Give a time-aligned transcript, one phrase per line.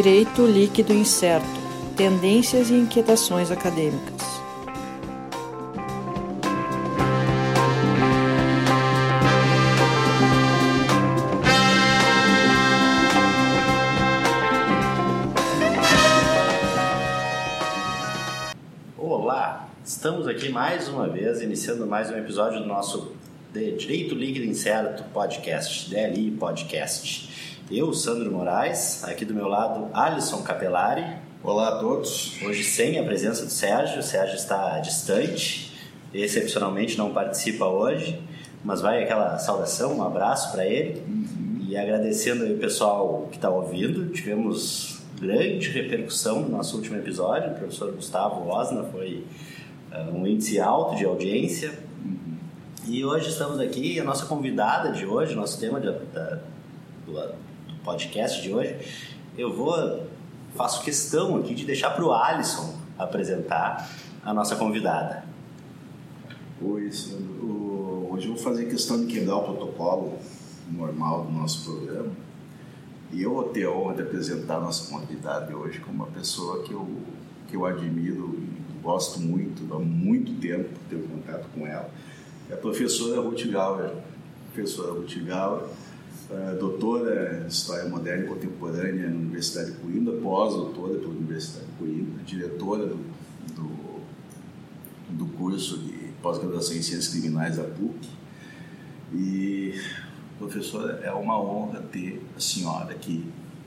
[0.00, 1.44] Direito Líquido Incerto
[1.96, 4.22] Tendências e Inquietações Acadêmicas.
[18.96, 23.16] Olá, estamos aqui mais uma vez, iniciando mais um episódio do nosso
[23.52, 27.57] Direito Líquido Incerto podcast, DLI Podcast.
[27.70, 31.04] Eu, Sandro Moraes, aqui do meu lado, Alisson Capelari.
[31.44, 32.40] Olá a todos.
[32.42, 35.70] Hoje sem a presença do Sérgio, o Sérgio está distante,
[36.14, 38.22] excepcionalmente não participa hoje,
[38.64, 41.02] mas vai aquela saudação, um abraço para ele.
[41.06, 41.66] Uhum.
[41.68, 47.54] E agradecendo o pessoal que está ouvindo, tivemos grande repercussão no nosso último episódio, o
[47.54, 49.26] professor Gustavo Osna foi
[49.92, 51.70] uh, um índice alto de audiência.
[52.02, 52.38] Uhum.
[52.86, 56.38] E hoje estamos aqui, a nossa convidada de hoje, nosso tema de, da,
[57.04, 57.47] do,
[57.88, 58.76] podcast de hoje,
[59.38, 60.06] eu vou
[60.54, 63.90] faço questão aqui de deixar para o Alisson apresentar
[64.22, 65.24] a nossa convidada.
[66.60, 68.08] Oi, Sandro.
[68.10, 70.18] Hoje eu vou fazer questão de quebrar o protocolo
[70.70, 72.12] normal do nosso programa.
[73.10, 76.62] E eu vou ter a honra de apresentar a nossa convidada hoje como uma pessoa
[76.64, 76.86] que eu,
[77.48, 81.88] que eu admiro e gosto muito, há muito tempo ter contato com ela.
[82.50, 83.92] É a professora Ruth Gauer.
[84.52, 85.62] Professora Ruth Gauer
[87.48, 92.96] História Moderna e Contemporânea na Universidade de Coimbra, pós-doutora pela Universidade de Coimbra, diretora do,
[93.54, 94.00] do,
[95.10, 98.08] do curso de pós-graduação em Ciências Criminais da PUC.
[99.14, 99.74] E,
[100.38, 103.24] professora, é uma honra ter a senhora aqui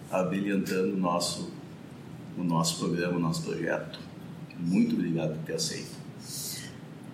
[0.09, 1.51] abrilhantando o nosso,
[2.37, 3.99] o nosso programa, o nosso projeto.
[4.59, 5.99] Muito obrigado por ter aceito.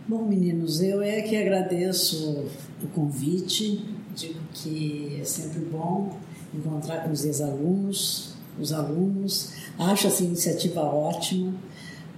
[0.07, 2.47] Bom, meninos, eu é que agradeço
[2.81, 6.19] o convite digo que é sempre bom
[6.57, 9.51] encontrar com os ex-alunos, os alunos.
[9.77, 11.53] Acho essa iniciativa ótima,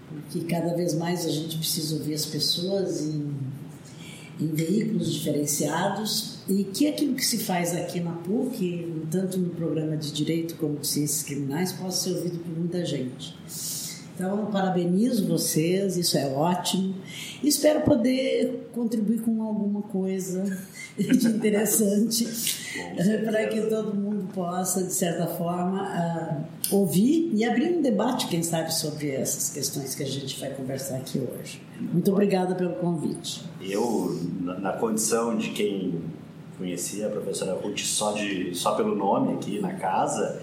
[0.09, 3.33] porque cada vez mais a gente precisa ouvir as pessoas em,
[4.39, 9.95] em veículos diferenciados e que aquilo que se faz aqui na PUC, tanto no programa
[9.97, 13.35] de Direito como de Ciências Criminais, possa ser ouvido por muita gente.
[14.19, 16.93] Então, parabenizo vocês, isso é ótimo.
[17.41, 20.43] Espero poder contribuir com alguma coisa
[20.99, 22.27] de interessante
[23.23, 28.43] para que todo mundo possa, de certa forma, uh, ouvir e abrir um debate, quem
[28.43, 31.61] sabe, sobre essas questões que a gente vai conversar aqui hoje.
[31.79, 33.41] Muito obrigada pelo convite.
[33.61, 35.93] Eu, na condição de quem
[36.57, 40.41] conhecia a professora Ruth só, de, só pelo nome aqui na casa,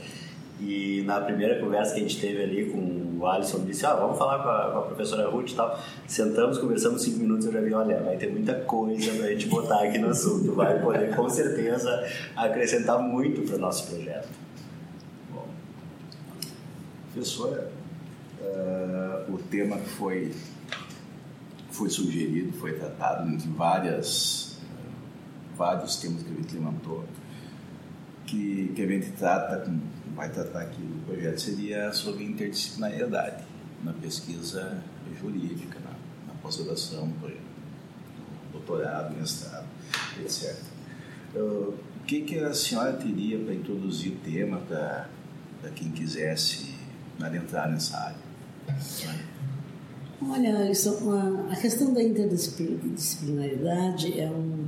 [0.61, 4.17] e na primeira conversa que a gente teve ali com o Alisson, disse: Ah, vamos
[4.17, 5.79] falar com a, com a professora Ruth e tal.
[6.07, 7.47] Sentamos, conversamos cinco minutos.
[7.47, 10.55] Eu já vi: Olha, vai ter muita coisa para a gente botar aqui no assunto.
[10.55, 11.91] Vai poder, com certeza,
[12.35, 14.29] acrescentar muito para o nosso projeto.
[15.31, 15.47] Bom,
[17.13, 17.71] professora,
[18.41, 20.33] uh, o tema que foi,
[21.71, 24.59] foi sugerido, foi tratado entre várias,
[25.55, 27.05] vários temas que a gente levantou,
[28.25, 29.79] que, que a gente trata com
[30.17, 33.45] vai tratar aqui do projeto seria sobre interdisciplinariedade
[33.85, 34.83] na pesquisa
[35.21, 35.91] jurídica, na,
[36.33, 37.31] na pós-graduação, no
[38.51, 39.67] doutorado, mestrado,
[40.19, 40.57] etc.
[41.35, 41.75] o
[42.07, 45.07] que, que a senhora teria para introduzir o tema para
[45.75, 46.75] quem quisesse
[47.21, 48.17] adentrar nessa área?
[50.23, 54.66] Olha, Alisson, a questão da interdisciplinaridade é, um,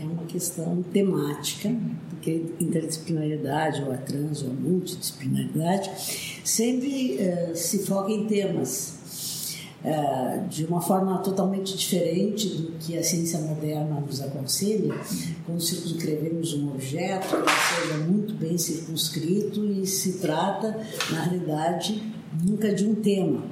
[0.00, 1.74] é uma questão temática
[2.18, 5.90] porque interdisciplinaridade, ou a trans, ou a multidisciplinaridade,
[6.44, 8.98] sempre uh, se foca em temas
[9.84, 14.94] uh, de uma forma totalmente diferente do que a ciência moderna nos aconselha,
[15.46, 20.76] quando circunscrevemos um objeto que seja muito bem circunscrito e se trata,
[21.10, 22.02] na realidade,
[22.44, 23.44] nunca de um tema,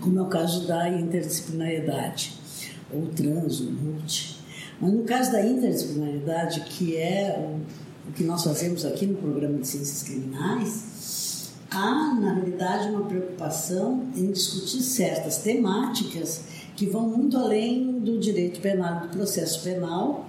[0.00, 2.34] como é o caso da interdisciplinaridade,
[2.92, 4.35] ou trans, ou multi.
[4.80, 9.58] Mas no caso da interdisciplinaridade, que é o, o que nós fazemos aqui no programa
[9.58, 16.42] de Ciências Criminais, há, na realidade, uma preocupação em discutir certas temáticas
[16.74, 20.28] que vão muito além do direito penal do processo penal,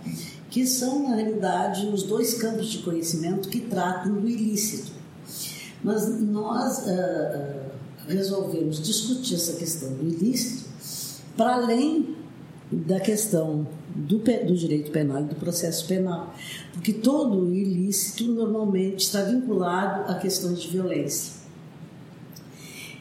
[0.49, 4.91] que são, na realidade, os dois campos de conhecimento que tratam do ilícito.
[5.83, 7.71] Mas nós uh, uh,
[8.07, 10.69] resolvemos discutir essa questão do ilícito
[11.35, 12.15] para além
[12.71, 16.33] da questão do, do direito penal e do processo penal,
[16.73, 21.37] porque todo ilícito normalmente está vinculado a questões de violência.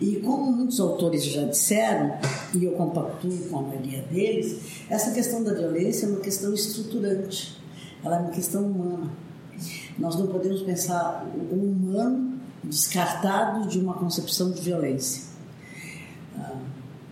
[0.00, 2.18] E como muitos autores já disseram,
[2.54, 7.56] e eu compactuo com a maioria deles, essa questão da violência é uma questão estruturante,
[8.04, 9.10] ela é uma questão humana.
[9.98, 15.35] Nós não podemos pensar o humano descartado de uma concepção de violência.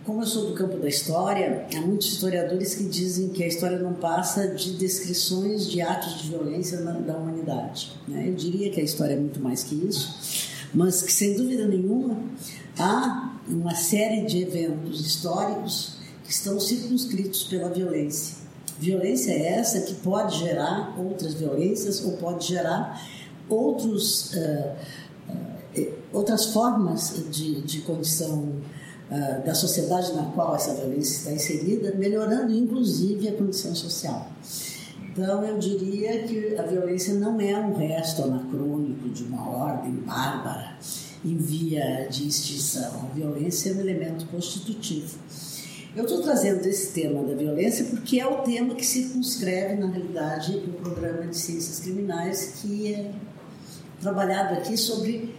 [0.05, 3.79] Como eu sou do campo da história, há muitos historiadores que dizem que a história
[3.79, 7.91] não passa de descrições de atos de violência na, da humanidade.
[8.07, 8.29] Né?
[8.29, 10.15] Eu diria que a história é muito mais que isso,
[10.71, 12.19] mas que sem dúvida nenhuma
[12.77, 18.35] há uma série de eventos históricos que estão circunscritos pela violência.
[18.77, 23.03] Violência é essa que pode gerar outras violências ou pode gerar
[23.49, 24.75] outros, uh,
[25.79, 28.53] uh, outras formas de, de condição
[29.45, 34.29] da sociedade na qual essa violência está inserida, melhorando inclusive a condição social.
[35.11, 40.77] Então, eu diria que a violência não é um resto anacrônico de uma ordem bárbara
[41.23, 43.09] em via de extinção.
[43.09, 45.17] A violência é um elemento constitutivo.
[45.95, 50.57] Eu estou trazendo esse tema da violência porque é o tema que circunscreve, na realidade,
[50.57, 53.11] o programa de ciências criminais que é
[54.01, 55.33] trabalhado aqui sobre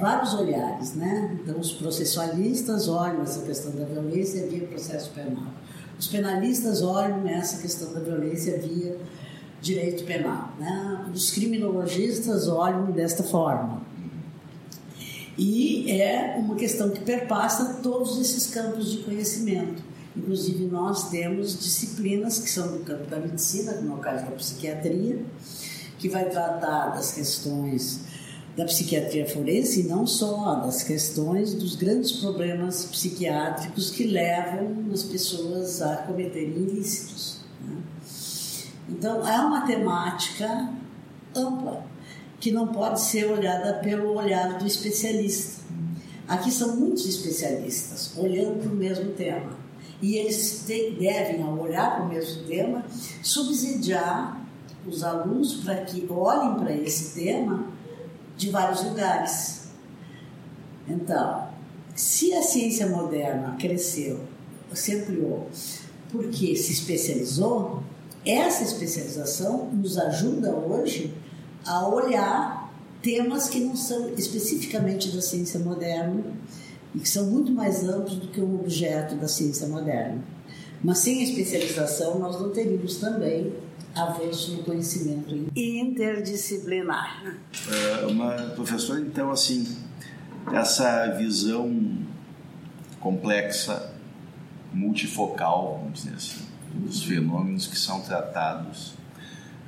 [0.00, 1.36] vários olhares, né?
[1.42, 5.52] Então, os processualistas olham essa questão da violência via processo penal.
[5.98, 8.96] Os penalistas olham essa questão da violência via
[9.60, 11.06] direito penal, né?
[11.12, 13.82] Os criminologistas olham desta forma.
[15.36, 19.82] E é uma questão que perpassa todos esses campos de conhecimento.
[20.16, 25.24] Inclusive, nós temos disciplinas que são do campo da medicina, no caso da psiquiatria,
[25.98, 28.00] que vai tratar das questões
[28.58, 35.04] da psiquiatria forense e não só, das questões dos grandes problemas psiquiátricos que levam as
[35.04, 37.38] pessoas a cometerem ilícitos.
[37.60, 37.76] Né?
[38.88, 40.72] Então, é uma temática
[41.36, 41.86] ampla
[42.40, 45.62] que não pode ser olhada pelo olhar do especialista.
[46.26, 49.52] Aqui são muitos especialistas olhando para o mesmo tema.
[50.02, 52.84] E eles te, devem, ao olhar para o mesmo tema,
[53.22, 54.44] subsidiar
[54.84, 57.77] os alunos para que olhem para esse tema
[58.38, 59.68] de vários lugares.
[60.88, 61.48] Então,
[61.94, 64.20] se a ciência moderna cresceu,
[64.72, 65.48] se ampliou,
[66.10, 67.82] porque se especializou,
[68.24, 71.14] essa especialização nos ajuda hoje
[71.66, 76.22] a olhar temas que não são especificamente da ciência moderna
[76.94, 80.22] e que são muito mais amplos do que um objeto da ciência moderna.
[80.82, 83.52] Mas sem especialização, nós não teríamos também
[83.94, 87.36] avanço no conhecimento interdisciplinar.
[88.02, 89.76] É uma professora, então, assim,
[90.52, 91.98] essa visão
[93.00, 93.92] complexa,
[94.72, 98.94] multifocal, vamos dizer assim, dos fenômenos que são tratados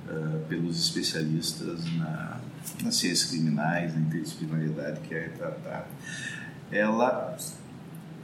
[0.07, 2.41] uh, pelos especialistas na,
[2.83, 5.87] nas ciências criminais, na interdisciplinaridade que é retratada,
[6.71, 7.37] ela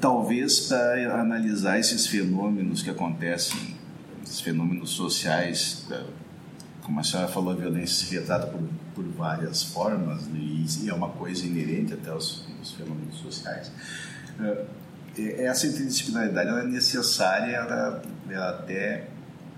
[0.01, 3.76] talvez para analisar esses fenômenos que acontecem,
[4.27, 5.87] esses fenômenos sociais,
[6.83, 8.61] como a senhora falou, a violência se retrata por,
[8.95, 13.71] por várias formas e, e, é uma coisa inerente até aos, aos fenômenos sociais.
[14.39, 14.67] Uh,
[15.17, 19.09] essa interdisciplinaridade é necessária ela, ela até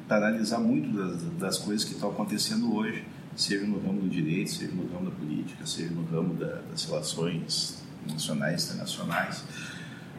[0.06, 3.04] para analisar muito das, das coisas que estão acontecendo hoje,
[3.34, 6.84] seja no ramo do direito, seja no ramo da política, seja no ramo da, das
[6.84, 9.44] relações nacionais e internacionais.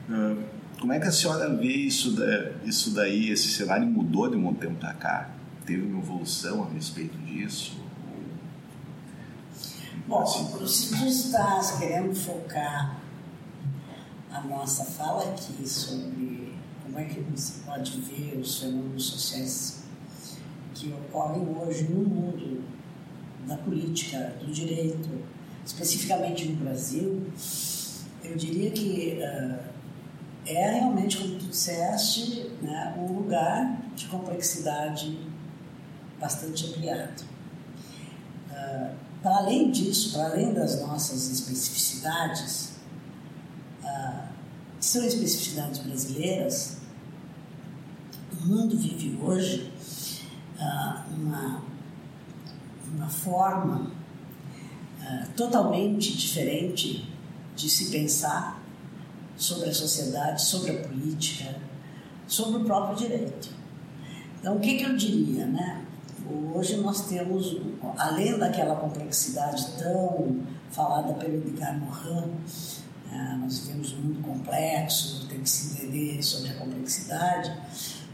[0.10, 3.30] Uh, como é que a senhora vê isso, da, isso daí?
[3.30, 5.30] Esse cenário mudou de um tempo para cá?
[5.66, 7.78] Teve uma evolução a respeito disso?
[10.08, 13.00] Bom, assim, se tu estás querendo focar
[14.32, 19.84] a nossa fala aqui sobre como é que você pode ver os fenômenos sociais
[20.74, 22.64] que ocorrem hoje no mundo
[23.46, 25.10] da política, do direito,
[25.66, 27.28] especificamente no Brasil,
[28.24, 29.79] eu diria que uh,
[30.46, 35.20] é realmente, como tu disseste, né, um lugar de complexidade
[36.20, 37.24] bastante ampliado.
[38.52, 42.74] Uh, para além disso, para além das nossas especificidades,
[43.84, 44.28] uh,
[44.80, 46.78] que são especificidades brasileiras,
[48.42, 49.72] o mundo vive hoje
[50.60, 51.62] uh, uma,
[52.94, 54.00] uma forma
[55.36, 57.12] totalmente diferente
[57.56, 58.59] de se pensar
[59.40, 61.56] sobre a sociedade, sobre a política,
[62.28, 63.50] sobre o próprio direito.
[64.40, 65.86] Então, o que, que eu diria, né?
[66.54, 67.58] Hoje nós temos,
[67.98, 72.28] além daquela complexidade tão falada pelo Edgar Morin,
[73.12, 77.52] uh, nós vivemos um mundo complexo, tem que se entender sobre a complexidade,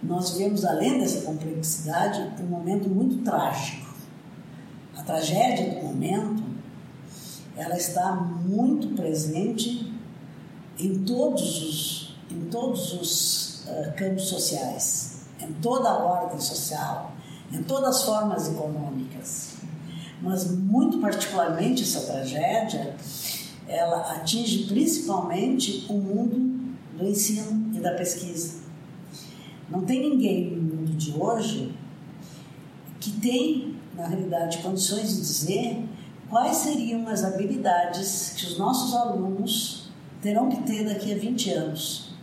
[0.01, 3.93] nós vemos, além dessa complexidade, um momento muito trágico.
[4.95, 6.43] A tragédia do momento,
[7.57, 9.94] ela está muito presente
[10.79, 17.13] em todos os, em todos os uh, campos sociais, em toda a ordem social,
[17.51, 19.55] em todas as formas econômicas.
[20.21, 22.95] Mas, muito particularmente, essa tragédia
[23.67, 28.59] ela atinge principalmente o mundo do ensino e da pesquisa.
[29.69, 31.73] Não tem ninguém no mundo de hoje
[32.99, 35.85] que tem, na realidade, condições de dizer
[36.29, 39.84] quais seriam as habilidades que os nossos alunos
[40.25, 42.15] terão que ter daqui a 20 anos,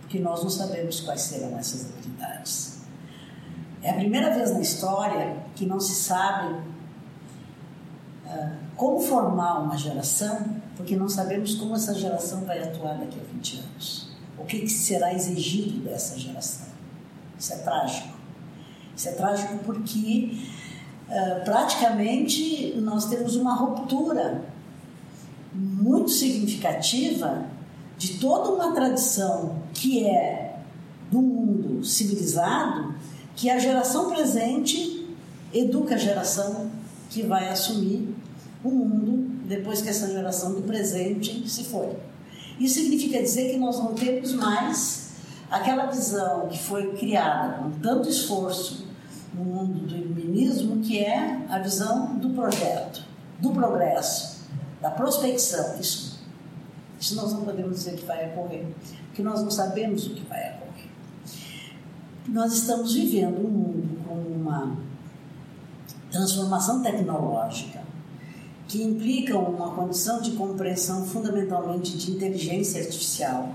[0.00, 2.80] porque nós não sabemos quais serão essas habilidades.
[3.80, 6.54] É a primeira vez na história que não se sabe
[8.26, 13.32] uh, como formar uma geração, porque não sabemos como essa geração vai atuar daqui a
[13.32, 14.10] 20 anos.
[14.36, 16.66] O que, que será exigido dessa geração.
[17.38, 18.18] Isso é trágico.
[18.96, 20.42] Isso é trágico porque
[21.08, 24.57] uh, praticamente nós temos uma ruptura
[25.52, 27.46] muito significativa
[27.96, 30.60] de toda uma tradição que é
[31.10, 32.94] do mundo civilizado,
[33.34, 35.06] que a geração presente
[35.52, 36.70] educa a geração
[37.08, 38.14] que vai assumir
[38.62, 41.96] o mundo depois que essa geração do presente se foi.
[42.60, 45.12] Isso significa dizer que nós não temos mais
[45.50, 48.86] aquela visão que foi criada com tanto esforço
[49.32, 53.04] no mundo do iluminismo, que é a visão do projeto,
[53.38, 54.37] do progresso,
[54.80, 55.78] da prospecção.
[55.78, 56.20] Isso,
[56.98, 58.66] isso nós não podemos dizer que vai ocorrer,
[59.06, 60.88] porque nós não sabemos o que vai ocorrer.
[62.28, 64.76] Nós estamos vivendo um mundo com uma
[66.10, 67.82] transformação tecnológica
[68.66, 73.54] que implica uma condição de compreensão fundamentalmente de inteligência artificial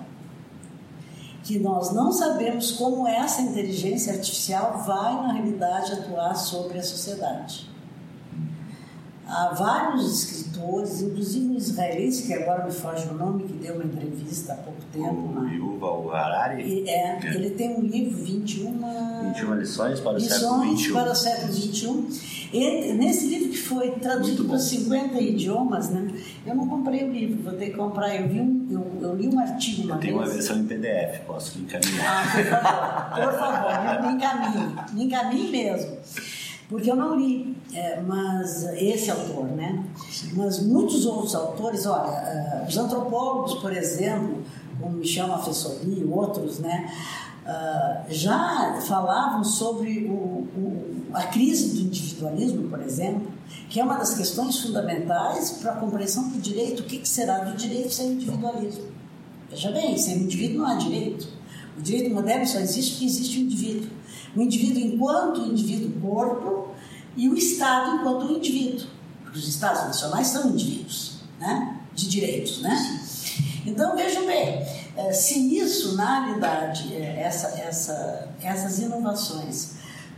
[1.44, 7.70] que nós não sabemos como essa inteligência artificial vai, na realidade, atuar sobre a sociedade.
[9.26, 13.86] Há vários escritores, inclusive um israelense, que agora me foge o nome, que deu uma
[13.86, 15.40] entrevista há pouco tempo.
[15.40, 16.88] O Yuval Harari?
[16.88, 18.80] É, é, ele tem um livro, 21...
[19.34, 20.92] 21 lições para o século XXI.
[20.92, 22.34] para o século XXI.
[22.54, 26.08] Ele, nesse livro que foi traduzido para 50 idiomas, né?
[26.46, 28.14] Eu não comprei o livro, vou ter que comprar.
[28.16, 30.14] Eu, vi um, eu, eu li um artigo uma eu vez.
[30.14, 32.06] Tem uma versão em PDF, posso lhe encaminhar.
[32.06, 35.98] Ah, por favor, por favor, me encaminhe, me encaminhe mesmo
[36.70, 39.86] porque eu não li, é, mas esse autor, né?
[40.34, 44.42] Mas muitos outros autores, olha, uh, os antropólogos, por exemplo,
[44.80, 46.92] como Michel Maffesoli e outros, né?
[47.44, 53.28] Uh, já falavam sobre o, o, a crise do individualismo, por exemplo,
[53.70, 56.82] que é uma das questões fundamentais para a compreensão do direito.
[56.82, 58.86] O que, que será do direito sem individualismo?
[59.50, 61.28] Veja bem, sem indivíduo não há direito.
[61.78, 63.90] O direito moderno só existe porque existe o indivíduo.
[64.36, 66.70] O indivíduo enquanto indivíduo corpo
[67.16, 68.88] e o Estado enquanto indivíduo.
[69.24, 71.80] Porque os Estados nacionais são indivíduos né?
[71.94, 72.62] de direitos.
[72.62, 73.00] Né?
[73.66, 79.76] Então, vejam bem, eh, se isso, na realidade, eh, essa, essa, essas inovações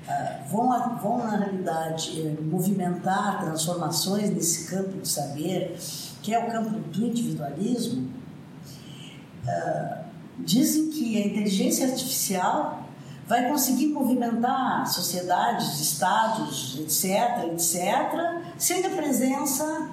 [0.07, 5.77] eh, vão, vão, na realidade, movimentar transformações nesse campo de saber,
[6.23, 8.09] que é o campo do individualismo,
[10.39, 12.84] dizem que a inteligência artificial
[13.27, 19.89] vai conseguir movimentar sociedades, estados, etc., etc., sem a presença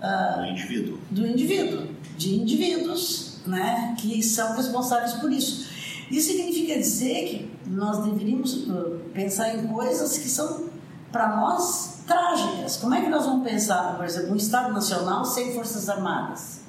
[0.00, 0.98] uh, do indivíduo.
[1.10, 5.68] Do indivíduo, de indivíduos né, que são responsáveis por isso.
[6.10, 10.68] Isso significa dizer que nós deveríamos uh, pensar em coisas que são,
[11.12, 12.76] para nós, trágicas.
[12.76, 16.66] Como é que nós vamos pensar, por exemplo, um Estado Nacional sem Forças Armadas?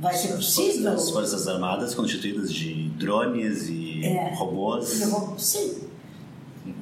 [0.00, 0.92] Vai ser possível?
[0.92, 4.88] As Forças Armadas constituídas de drones e é, robôs.
[5.38, 5.86] Sim.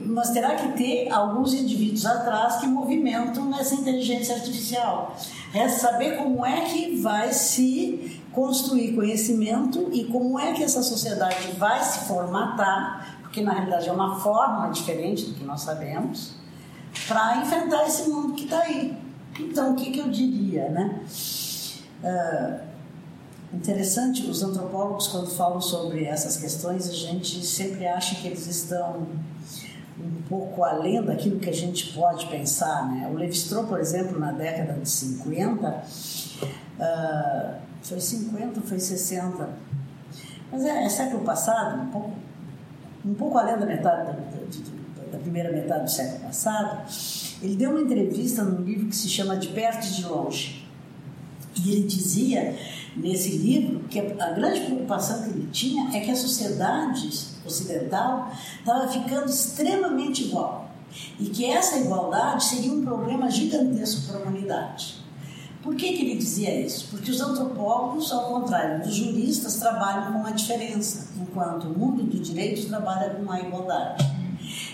[0.01, 5.15] Mas terá que ter alguns indivíduos atrás que movimentam essa inteligência artificial.
[5.53, 11.53] É saber como é que vai se construir conhecimento e como é que essa sociedade
[11.59, 16.35] vai se formatar, porque na realidade é uma forma diferente do que nós sabemos,
[17.07, 18.97] para enfrentar esse mundo que está aí.
[19.39, 21.01] Então, o que, que eu diria, né?
[22.03, 22.74] Uh,
[23.55, 29.07] Interessante, os antropólogos, quando falam sobre essas questões, a gente sempre acha que eles estão
[29.99, 32.91] um pouco além daquilo que a gente pode pensar.
[32.91, 33.09] Né?
[33.13, 35.83] O Levi-Strauss, por exemplo, na década de 50, uh,
[36.81, 39.49] ah, foi 50, foi 60,
[40.51, 42.13] mas é, é, século passado, um pouco,
[43.05, 46.91] um pouco além da metade da, da, da primeira metade do século passado,
[47.41, 50.65] ele deu uma entrevista num livro que se chama De Perto e de Longe.
[51.65, 52.57] E ele dizia
[52.97, 57.09] nesse livro que a grande preocupação que ele tinha é que a sociedade
[57.45, 60.71] ocidental estava ficando extremamente igual
[61.19, 65.03] e que essa igualdade seria um problema gigantesco para a humanidade.
[65.63, 66.89] Por que, que ele dizia isso?
[66.91, 72.19] Porque os antropólogos, ao contrário dos juristas, trabalham com a diferença, enquanto o mundo do
[72.19, 74.05] direito trabalha com a igualdade.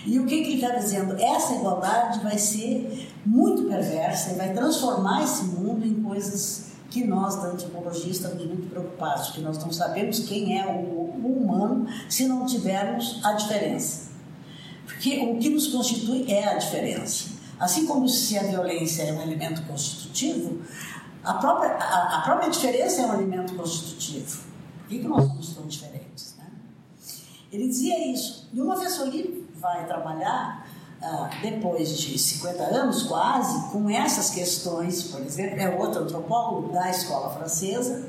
[0.05, 1.15] E o que, que ele está dizendo?
[1.17, 7.37] Essa igualdade vai ser muito perversa e vai transformar esse mundo em coisas que nós,
[7.37, 12.45] da antropologia, estamos muito preocupados, que nós não sabemos quem é o, humano se não
[12.45, 14.11] tivermos a diferença.
[14.85, 17.29] Porque o que nos constitui é a diferença.
[17.57, 20.61] Assim como se a violência é um elemento constitutivo,
[21.23, 24.43] a própria, a, a própria diferença é um elemento constitutivo.
[24.79, 26.35] Por que, que nós somos tão diferentes?
[26.37, 26.45] Né?
[27.51, 28.49] Ele dizia isso.
[28.51, 30.67] E uma vez Oli vai trabalhar
[31.41, 37.31] depois de 50 anos quase, com essas questões, por exemplo, é outro antropólogo da escola
[37.31, 38.07] francesa,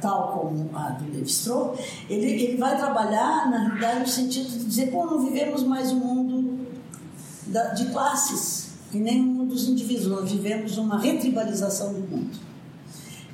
[0.00, 4.90] tal como a do Levi-Strauss, ele, ele vai trabalhar, na realidade, no sentido de dizer,
[4.90, 6.66] pô, não vivemos mais um mundo
[7.46, 12.38] da, de classes, e nem um mundo dos indivíduos, nós vivemos uma retribalização do mundo.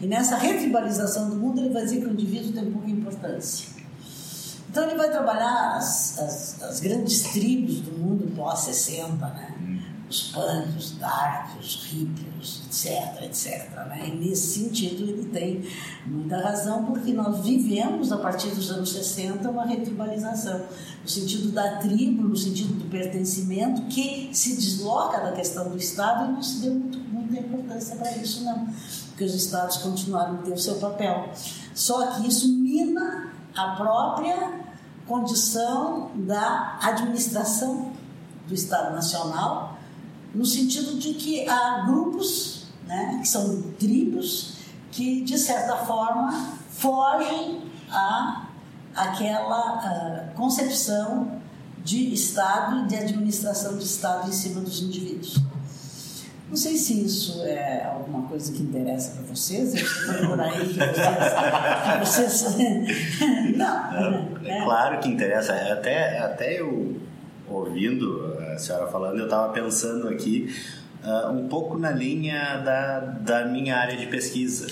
[0.01, 3.80] E nessa retribalização do mundo, ele vai dizer que o indivíduo tem pouca importância.
[4.71, 9.57] Então ele vai trabalhar as, as, as grandes tribos do mundo pós-60, né?
[10.09, 13.69] os punks, os darks, os hippies, etc, etc.
[13.89, 14.09] Né?
[14.09, 15.65] E nesse sentido ele tem
[16.07, 20.67] muita razão, porque nós vivemos, a partir dos anos 60, uma retribalização,
[21.03, 26.31] no sentido da tribo, no sentido do pertencimento, que se desloca da questão do Estado
[26.31, 28.69] e não se deu muito, muita importância para isso, não,
[29.09, 31.29] porque os Estados continuaram a ter o seu papel.
[31.75, 34.60] Só que isso mina a própria
[35.11, 37.91] condição da administração
[38.47, 39.77] do Estado Nacional
[40.33, 44.55] no sentido de que há grupos, né, que são tribos,
[44.93, 48.47] que de certa forma fogem a
[48.95, 51.41] aquela concepção
[51.83, 55.39] de Estado e de administração de Estado em cima dos indivíduos.
[56.51, 60.67] Não sei se isso é alguma coisa que interessa para vocês, eu estou por aí
[60.67, 60.81] que
[62.05, 62.33] vocês.
[62.33, 63.57] Vocês...
[63.57, 63.95] Não,
[64.45, 65.55] é, é, claro que interessa.
[65.55, 67.01] Até, até eu
[67.49, 70.53] ouvindo a senhora falando, eu estava pensando aqui
[71.05, 74.67] uh, um pouco na linha da, da minha área de pesquisa,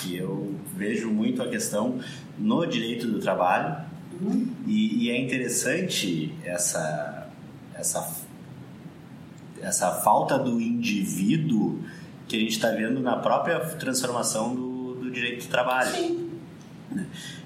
[0.00, 1.98] que eu vejo muito a questão
[2.38, 3.76] no direito do trabalho
[4.20, 4.46] uhum.
[4.66, 7.26] e, e, é interessante essa,
[7.74, 8.08] essa,
[9.62, 11.80] essa falta do indivíduo
[12.26, 15.90] que a gente está vendo na própria transformação do, do direito do trabalho.
[15.90, 16.28] Sim.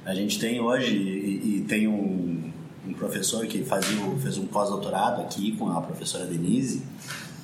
[0.04, 2.52] A gente tem hoje, e, e tem um,
[2.86, 6.82] um professor que fazia, fez um pós-doutorado aqui com a professora Denise,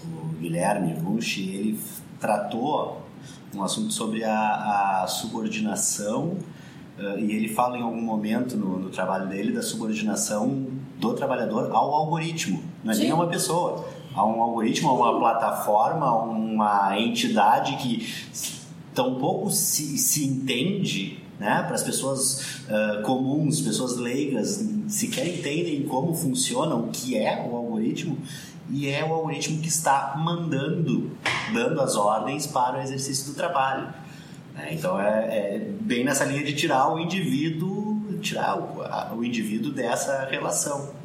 [0.05, 1.81] o Guilherme Rusch, e ele
[2.21, 3.03] tratou
[3.55, 6.37] um assunto sobre a, a subordinação
[6.99, 10.67] uh, e ele fala em algum momento no, no, trabalho dele da subordinação
[10.99, 13.03] do trabalhador ao algoritmo, não é Sim.
[13.03, 18.13] nem a uma pessoa, a um algoritmo, a uma plataforma, a uma entidade que
[18.95, 21.63] tão pouco se, se entende né?
[21.63, 27.57] Para as pessoas uh, comuns, pessoas leigas, sequer entendem como funciona, o que é o
[27.57, 28.19] algoritmo,
[28.71, 31.13] e é o algoritmo que está mandando,
[31.55, 33.87] dando as ordens para o exercício do trabalho.
[34.55, 34.71] Né?
[34.73, 39.71] Então é, é, bem nessa linha de tirar o indivíduo, tirar o, a, o indivíduo
[39.71, 40.98] dessa relação.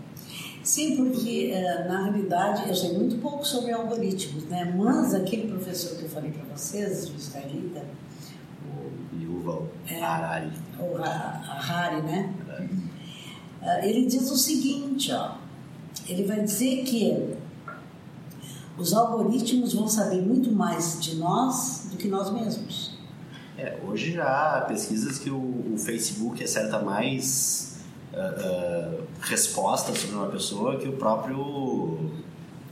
[0.63, 4.73] Sim, porque eh, na realidade eu sei muito pouco sobre algoritmos, né?
[4.78, 7.84] Mas aquele professor que eu falei para vocês, o israelita,
[9.19, 10.52] Yuval é, Harari.
[10.80, 12.34] O Harari, né?
[13.62, 13.89] É.
[13.89, 15.36] Ele diz o seguinte, ó.
[16.08, 17.36] Ele vai dizer que
[18.78, 22.97] os algoritmos vão saber muito mais de nós do que nós mesmos.
[23.58, 27.72] É, hoje já há pesquisas que o, o Facebook acerta mais
[28.13, 32.12] uh, respostas sobre uma pessoa que o próprio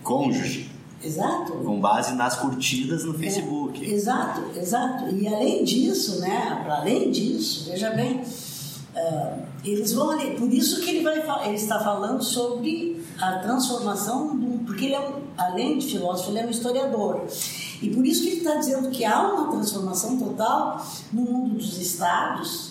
[0.04, 0.72] cônjuge.
[1.04, 1.54] Exato.
[1.54, 3.84] Com base nas curtidas no Facebook.
[3.84, 5.10] É, exato, exato.
[5.16, 10.92] E além disso, né, além disso, veja bem, uh, eles vão ali, por isso que
[10.92, 15.88] ele, vai, ele está falando sobre a transformação, do, porque ele é um, além de
[15.88, 17.26] filósofo, ele é um historiador.
[17.82, 21.80] E por isso que ele está dizendo que há uma transformação total no mundo dos
[21.80, 22.71] estados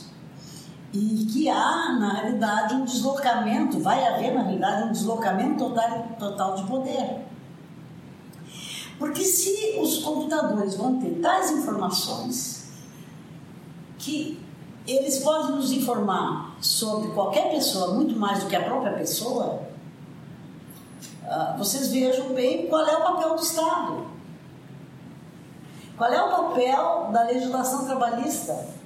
[0.92, 6.54] e que há, na realidade, um deslocamento, vai haver, na realidade, um deslocamento total, total
[6.56, 7.26] de poder.
[8.98, 12.68] Porque se os computadores vão ter tais informações
[13.98, 14.44] que
[14.86, 19.62] eles podem nos informar sobre qualquer pessoa muito mais do que a própria pessoa,
[21.24, 24.06] ah, vocês vejam bem qual é o papel do Estado.
[25.96, 28.79] Qual é o papel da legislação trabalhista?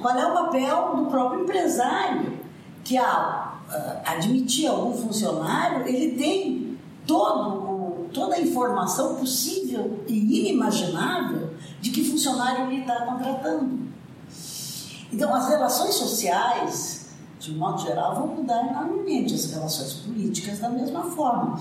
[0.00, 2.38] Qual é o papel do próprio empresário
[2.82, 11.50] que, ao ah, admitir algum funcionário, ele tem todo, toda a informação possível e inimaginável
[11.80, 13.90] de que funcionário ele está contratando.
[15.12, 17.00] Então, as relações sociais
[17.40, 21.58] de um modo geral, vão mudar enormemente as relações políticas da mesma forma,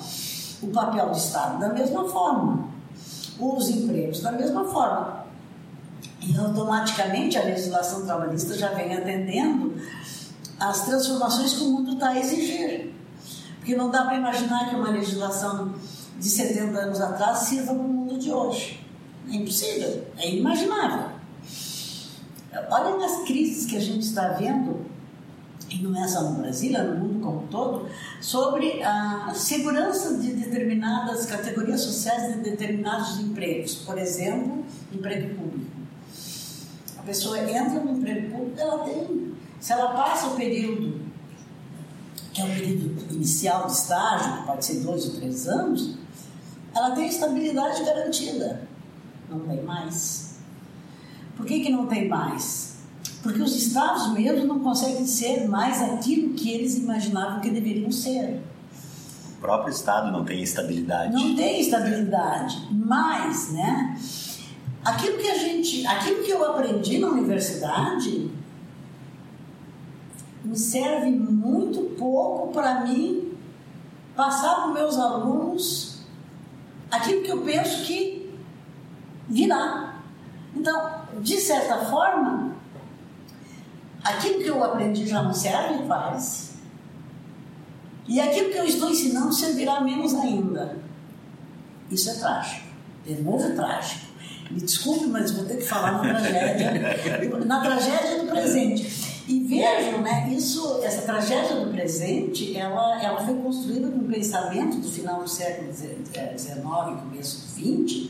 [0.62, 2.68] o papel do Estado da mesma forma,
[3.40, 5.19] os empregos da mesma forma.
[6.22, 9.76] E automaticamente a legislação trabalhista já vem atendendo
[10.60, 12.94] às transformações que o mundo está a exigir.
[13.58, 15.74] Porque não dá para imaginar que uma legislação
[16.20, 18.86] de 70 anos atrás sirva para o mundo de hoje.
[19.32, 21.12] É impossível, é inimaginável.
[22.72, 24.86] Olha nas crises que a gente está vendo,
[25.70, 27.88] e não é só no Brasil, é no mundo como um todo,
[28.20, 33.76] sobre a segurança de determinadas categorias sociais de determinados empregos.
[33.76, 35.69] Por exemplo, emprego público.
[37.10, 41.02] Pessoa entra no emprego público, ela tem, se ela passa o período,
[42.32, 45.98] que é o período inicial de estágio, que pode ser dois ou três anos,
[46.76, 48.62] ela tem estabilidade garantida.
[49.28, 50.36] Não tem mais.
[51.36, 52.76] Por que, que não tem mais?
[53.24, 58.40] Porque os estados mesmo não conseguem ser mais aquilo que eles imaginavam que deveriam ser.
[59.36, 61.12] O próprio estado não tem estabilidade.
[61.12, 62.68] Não tem estabilidade.
[62.70, 63.98] Mas, né?
[64.84, 68.32] Aquilo que a gente, aquilo que eu aprendi na universidade
[70.44, 73.38] me serve muito pouco para mim
[74.16, 76.00] passar para os meus alunos
[76.90, 78.34] aquilo que eu penso que
[79.28, 80.02] virá.
[80.56, 82.56] Então, de certa forma,
[84.04, 86.50] aquilo que eu aprendi já não serve quase.
[88.08, 90.80] E aquilo que eu estou ensinando servirá menos ainda.
[91.92, 92.68] Isso é trágico.
[93.06, 94.09] De novo trágico.
[94.50, 99.10] Me desculpe, mas vou ter que falar na tragédia, na tragédia do presente.
[99.28, 104.78] E vejam, né, isso, essa tragédia do presente, ela, ela foi construída com o pensamento
[104.78, 105.92] do final do século XIX
[106.58, 108.10] e começo do XX,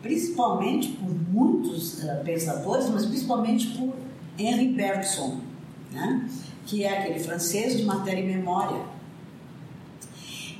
[0.00, 3.92] principalmente por muitos uh, pensadores, mas principalmente por
[4.38, 5.40] Henri Bergson,
[5.90, 6.30] né,
[6.64, 8.80] que é aquele francês de matéria e memória,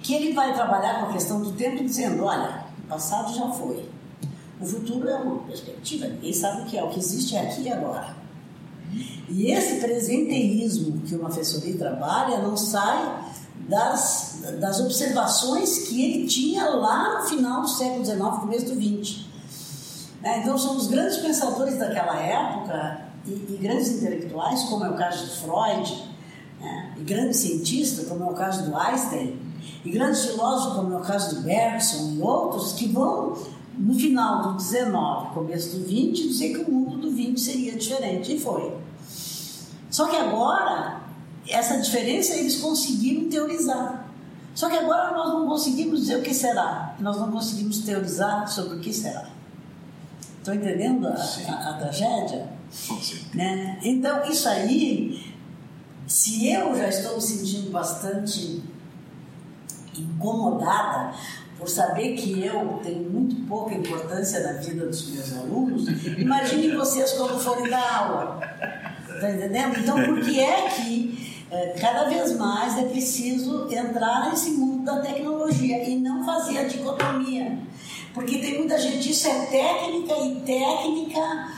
[0.02, 3.88] que ele vai trabalhar com a questão do tempo dizendo, olha, o passado já foi,
[4.60, 7.62] o futuro é uma perspectiva, ninguém sabe o que é, o que existe é aqui
[7.62, 8.16] e agora.
[9.28, 13.24] E esse presenteísmo que o Mafessori trabalha não sai
[13.68, 19.26] das, das observações que ele tinha lá no final do século XIX, começo do XX.
[20.22, 20.40] Né?
[20.42, 25.26] Então, são os grandes pensadores daquela época e, e, grandes intelectuais, como é o caso
[25.26, 26.04] de Freud,
[26.58, 26.94] né?
[26.96, 29.38] e grandes cientistas, como é o caso do Einstein,
[29.84, 33.36] e grandes filósofos, como é o caso do Bergson e outros, que vão
[33.78, 38.34] no final do 19, começo do 20, dizer que o mundo do 20 seria diferente.
[38.34, 38.76] E foi.
[39.90, 41.00] Só que agora,
[41.48, 44.06] essa diferença eles conseguiram teorizar.
[44.54, 46.96] Só que agora nós não conseguimos dizer o que será.
[46.98, 49.28] Nós não conseguimos teorizar sobre o que será.
[50.38, 52.48] Estão entendendo a, a, a tragédia?
[53.34, 53.78] Né?
[53.82, 55.34] Então, isso aí,
[56.06, 58.62] se eu já estou me sentindo bastante
[59.96, 61.14] incomodada
[61.58, 67.12] por saber que eu tenho muito pouca importância na vida dos meus alunos, imaginem vocês
[67.12, 68.40] quando forem dar aula.
[69.12, 69.78] Está entendendo?
[69.78, 75.00] Então, por que é que é, cada vez mais é preciso entrar nesse mundo da
[75.00, 77.58] tecnologia e não fazer a dicotomia?
[78.14, 81.48] Porque tem muita gente, isso é técnica e técnica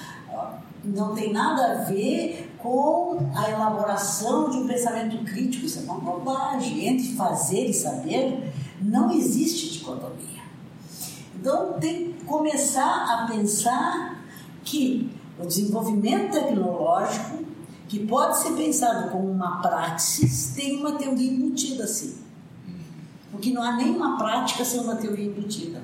[0.82, 6.00] não tem nada a ver com a elaboração de um pensamento crítico, isso é uma
[6.00, 6.88] bobagem.
[6.88, 10.40] Entre fazer e saber, não existe dicotomia.
[11.34, 14.24] Então, tem que começar a pensar
[14.64, 17.44] que o desenvolvimento tecnológico,
[17.88, 22.18] que pode ser pensado como uma praxis, tem uma teoria embutida assim.
[23.30, 25.82] Porque não há nenhuma prática sem uma teoria embutida.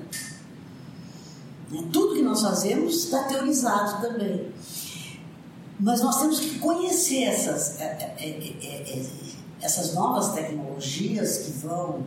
[1.71, 1.83] Né?
[1.91, 4.51] Tudo que nós fazemos está teorizado também.
[5.79, 9.05] Mas nós temos que conhecer essas, é, é, é,
[9.61, 12.03] essas novas tecnologias que vão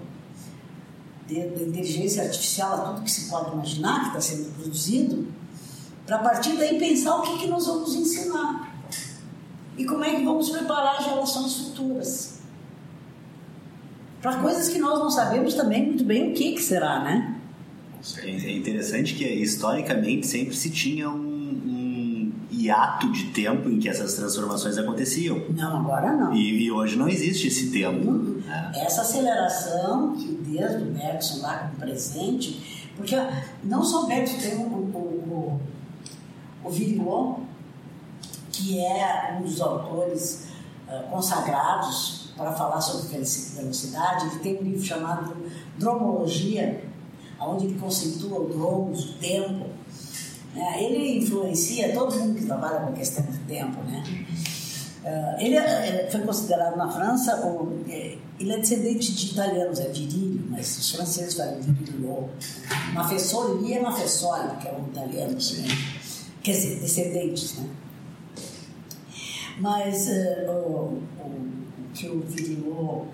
[1.35, 5.29] da inteligência artificial a tudo que se pode imaginar que está sendo produzido,
[6.07, 8.83] para a partir daí pensar o que, que nós vamos ensinar
[9.79, 12.41] e como é que vamos preparar as gerações futuras.
[14.21, 17.37] Para coisas que nós não sabemos também muito bem o que, que será, né?
[18.23, 21.30] É interessante que historicamente sempre se tinha um
[22.61, 25.43] hiato de tempo em que essas transformações aconteciam.
[25.51, 26.35] Não, agora não.
[26.35, 28.11] E, e hoje não existe esse tempo.
[28.11, 28.43] Uhum.
[28.49, 28.85] É.
[28.85, 33.17] Essa aceleração que desde o Bergson lá com o presente, porque
[33.65, 35.61] não só o Bergson tem o, o,
[36.65, 37.41] o, o
[38.53, 40.49] que é um dos autores
[40.87, 45.37] uh, consagrados para falar sobre velocidade, ele tem um livro chamado
[45.79, 46.85] Dromologia,
[47.41, 49.67] onde ele conceitua o dromos, o tempo.
[50.55, 54.03] É, ele influencia todo mundo que trabalha com a questão do tempo, né?
[55.03, 57.43] Uh, ele é, foi considerado na França,
[57.89, 62.29] é, ele é descendente de italianos, é Virilio, mas os franceses falam Virilio.
[62.93, 65.79] Mafessoli é Mafessoli, que é um italiano também.
[66.43, 67.69] Quer dizer, descendentes, né?
[69.59, 71.53] Mas uh, o, o,
[71.95, 73.07] que o Virilio uh,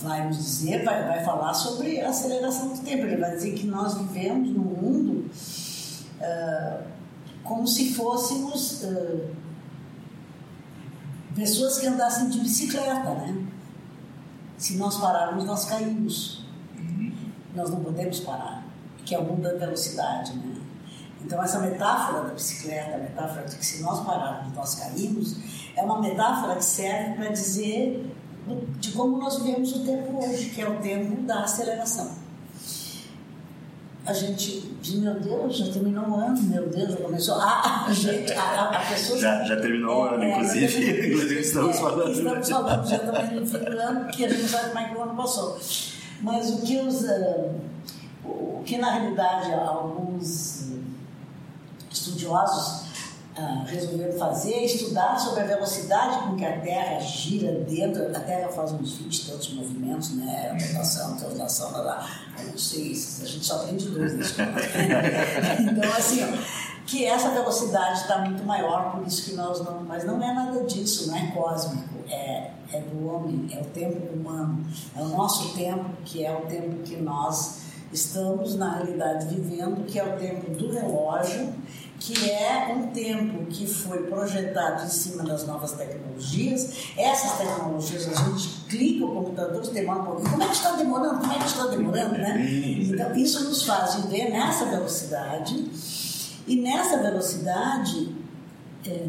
[0.00, 3.04] vai nos dizer, vai, vai falar sobre a aceleração do tempo.
[3.04, 5.30] Ele vai dizer que nós vivemos num mundo
[7.42, 8.84] como se fôssemos
[11.34, 13.46] pessoas que andassem de bicicleta, né?
[14.58, 16.44] Se nós pararmos, nós caímos.
[17.54, 18.64] Nós não podemos parar,
[19.04, 20.56] que é o mundo da velocidade, né?
[21.24, 25.36] Então, essa metáfora da bicicleta, a metáfora de que se nós pararmos, nós caímos,
[25.74, 28.14] é uma metáfora que serve para dizer
[28.78, 32.25] de como nós vivemos o tempo hoje, que é o tempo da aceleração
[34.06, 37.34] a gente diz, meu Deus, já terminou o ano, meu Deus, já começou.
[37.40, 39.18] Ah, a, gente, a, a pessoa.
[39.18, 41.08] Já, já terminou o é, ano, é, inclusive.
[41.08, 42.12] inclusive estamos é, falando.
[42.12, 44.88] Estamos falando já também no fim do ano, porque a gente não sabe como é
[44.88, 45.58] que o ano passou.
[46.22, 47.02] Mas o que os.
[47.02, 47.76] Uh,
[48.24, 50.72] o que na realidade alguns
[51.90, 52.85] estudiosos
[53.38, 58.04] uh, resolveram fazer estudar sobre a velocidade com que a Terra gira dentro.
[58.16, 60.56] A Terra faz uns 20 e tantos movimentos, né?
[60.68, 62.10] Rotação, translação, lá, lá.
[62.38, 68.00] Eu não sei, a gente só aprende dois nesse Então, assim, ó, que essa velocidade
[68.00, 69.82] está muito maior, por isso que nós não.
[69.84, 74.12] Mas não é nada disso, não é cósmico, é, é do homem, é o tempo
[74.12, 74.64] humano,
[74.96, 79.98] é o nosso tempo, que é o tempo que nós estamos, na realidade, vivendo, que
[79.98, 81.52] é o tempo do relógio
[81.98, 86.90] que é um tempo que foi projetado em cima das novas tecnologias.
[86.96, 90.30] Essas tecnologias, a gente clica o computador, demora um pouquinho.
[90.30, 91.20] Como é que está demorando?
[91.20, 92.46] Como é que está demorando, né?
[92.80, 95.70] Então, isso nos faz viver nessa velocidade.
[96.46, 98.14] E nessa velocidade,
[98.86, 99.06] é,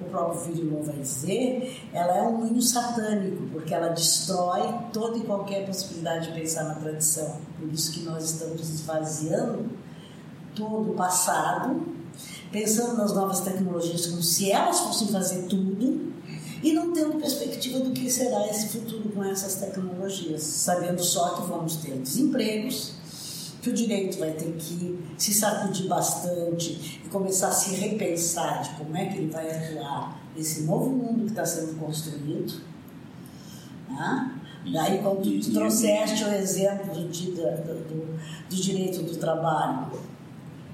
[0.00, 5.22] o próprio Virilon vai dizer, ela é um moinho satânico, porque ela destrói toda e
[5.22, 7.38] qualquer possibilidade de pensar na tradição.
[7.58, 9.68] Por isso que nós estamos esvaziando
[10.54, 11.99] todo o passado
[12.50, 16.10] pensando nas novas tecnologias como se elas fossem fazer tudo
[16.62, 21.48] e não tendo perspectiva do que será esse futuro com essas tecnologias, sabendo só que
[21.48, 22.94] vamos ter desempregos,
[23.62, 28.70] que o direito vai ter que se sacudir bastante e começar a se repensar de
[28.70, 32.60] como é que ele vai atuar nesse novo mundo que está sendo construído.
[33.88, 34.40] Né?
[34.72, 39.90] Daí, quando tu trouxeste o exemplo do, do, do, do direito do trabalho,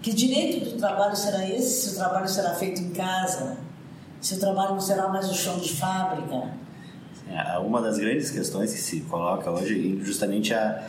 [0.06, 3.56] que direito do trabalho será esse se o trabalho será feito em casa?
[4.20, 6.48] Se o trabalho não será mais o chão de fábrica?
[7.28, 10.80] É, uma das grandes questões que se coloca hoje justamente a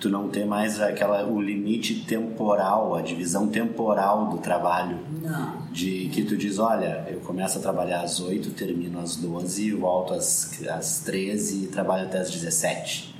[0.00, 4.98] tu não ter mais aquela o limite temporal, a divisão temporal do trabalho.
[5.22, 5.62] Não.
[5.70, 10.14] De que tu diz, olha, eu começo a trabalhar às 8, termino às 12, volto
[10.14, 13.14] às, às 13 e trabalho até às 17.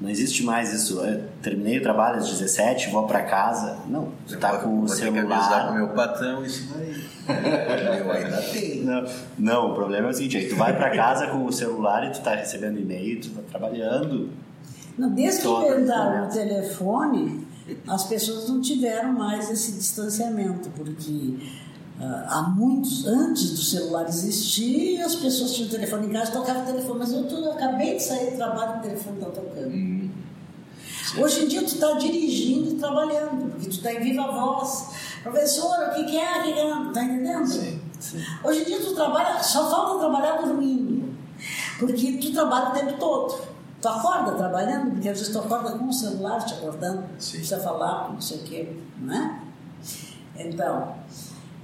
[0.00, 0.98] Não existe mais isso.
[1.00, 3.76] Eu terminei o trabalho às 17, vou para casa.
[3.86, 5.66] Não, tu tá com o celular.
[5.66, 8.00] Com o meu patrão isso daí.
[8.00, 8.80] eu ainda tenho.
[8.90, 9.04] Não,
[9.38, 12.12] não, o problema é o seguinte, aí tu vai para casa com o celular e
[12.12, 14.30] tu tá recebendo e-mail, tu tá trabalhando.
[14.96, 17.46] Não, desde que inventaram o telefone,
[17.86, 21.36] as pessoas não tiveram mais esse distanciamento, porque
[22.00, 26.66] Uh, há muitos, antes do celular existir, as pessoas tinham telefone em casa, tocavam o
[26.66, 29.70] telefone, mas eu, eu acabei de sair do trabalho, o telefone está tocando.
[31.18, 34.90] Hoje em dia tu está dirigindo e trabalhando, porque tu está em viva voz.
[35.22, 36.38] Professora, o que, que é?
[36.38, 36.86] O que, que é?
[36.88, 37.46] Está entendendo?
[37.46, 38.24] Sim, sim.
[38.44, 41.14] Hoje em dia tu trabalha, só falta trabalhar dormindo,
[41.78, 43.50] porque tu trabalha o tempo todo.
[43.80, 47.38] Tu acorda trabalhando, porque às vezes tu acorda com o celular te acordando, sim.
[47.38, 49.40] precisa falar, não sei o quê, não é?
[50.36, 50.94] Então,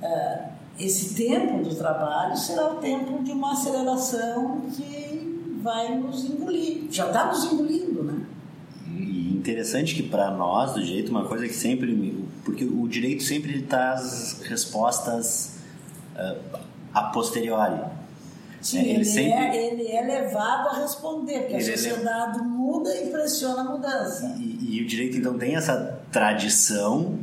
[0.02, 6.86] uh, esse tempo do trabalho será o tempo de uma aceleração que vai nos engolir.
[6.90, 7.95] Já está nos engolindo, né?
[7.95, 7.95] E
[9.46, 12.26] interessante que para nós, do jeito, uma coisa que sempre.
[12.44, 15.58] Porque o direito sempre traz respostas
[16.16, 16.58] uh,
[16.92, 17.80] a posteriori.
[18.60, 19.32] Sim, é, ele, ele, sempre...
[19.32, 22.42] é, ele é levado a responder, porque ele a é sociedade é...
[22.42, 24.34] muda e pressiona a mudança.
[24.38, 27.18] E, e, o direito, então, tem essa tradição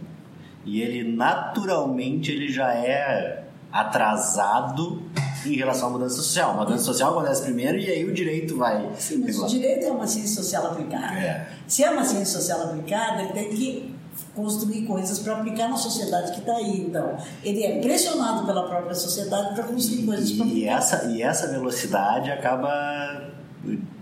[0.65, 5.03] e ele naturalmente ele já é atrasado
[5.45, 6.51] em relação à mudança social.
[6.51, 8.89] A mudança social acontece primeiro e aí o direito vai.
[8.97, 11.17] Sim, mas o direito é uma ciência social aplicada.
[11.17, 11.47] É.
[11.67, 13.95] Se é uma ciência social aplicada, ele tem que
[14.35, 16.81] construir coisas para aplicar na sociedade que está aí.
[16.81, 20.59] Então, ele é pressionado pela própria sociedade para construir coisas para aplicar.
[20.59, 23.31] E essa, e essa velocidade acaba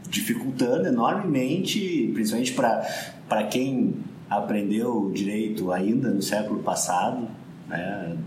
[0.10, 3.95] dificultando enormemente, principalmente para quem
[4.30, 7.27] aprendeu direito ainda no século passado,
[7.71, 8.17] Né?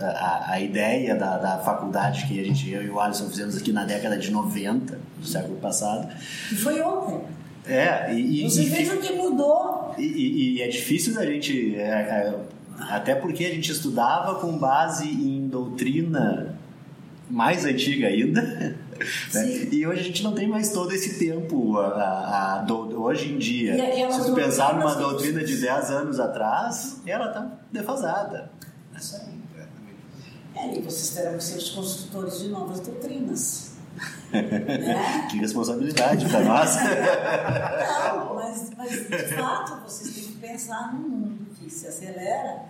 [0.00, 3.56] A, a, a, ideia da, da faculdade que a gente, eu e o Alisson fizemos
[3.56, 6.08] aqui na década de 90 do século passado.
[6.50, 7.20] E foi ontem.
[7.66, 9.94] É, e, Você veja o que mudou.
[9.98, 11.76] E, e, e, é difícil da gente.
[11.76, 12.34] É, é,
[12.78, 16.56] até porque a gente estudava com base em doutrina
[17.28, 18.76] mais antiga ainda.
[19.34, 19.68] Né?
[19.72, 21.76] E hoje a gente não tem mais todo esse tempo.
[21.78, 23.74] A, a, a do, hoje em dia,
[24.12, 28.52] se tu pensar numa doutrina de 10 anos atrás, ela está defasada.
[28.96, 29.44] Isso aí.
[30.56, 33.72] É, e vocês terão que ser os construtores de novas doutrinas.
[34.32, 35.28] né?
[35.30, 36.76] Que responsabilidade para nós.
[38.14, 42.66] Não, mas, mas de fato vocês têm que pensar num mundo que se acelera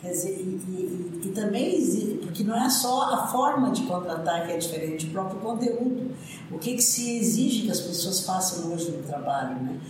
[0.00, 4.46] Quer dizer, e, e, e, também existe, porque não é só a forma de contratar
[4.46, 6.12] que é diferente, o próprio conteúdo.
[6.52, 9.80] O que, que se exige que as pessoas façam hoje no trabalho, né?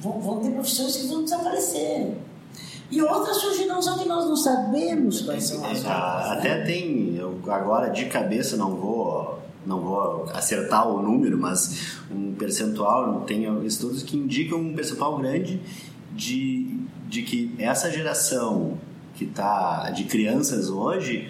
[0.00, 2.16] Vão, vão ter profissões que vão desaparecer.
[2.90, 5.86] E outras surgirão, só que nós não sabemos quais são as outras.
[5.86, 6.38] Ah, né?
[6.38, 12.32] Até tem, eu agora de cabeça não vou não vou acertar o número, mas um
[12.34, 15.60] percentual, tem estudos que indicam um percentual grande
[16.12, 18.78] de, de que essa geração
[19.16, 21.28] que está de crianças hoje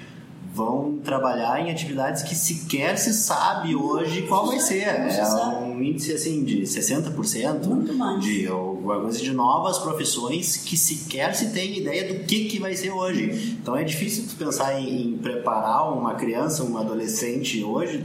[0.53, 4.85] vão trabalhar em atividades que sequer se sabe hoje qual vai ser.
[4.85, 5.27] É
[5.61, 7.65] um índice assim de 60%.
[7.67, 8.25] Muito mais.
[8.25, 12.75] De alguma coisa de novas profissões que sequer se tem ideia do que, que vai
[12.75, 13.59] ser hoje.
[13.61, 18.03] Então é difícil tu pensar em, em preparar uma criança, um adolescente hoje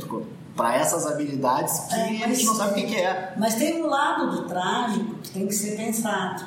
[0.56, 3.34] para essas habilidades que é, a gente não sabe o que, que é.
[3.38, 6.46] Mas tem um lado do trágico que tem que ser pensado.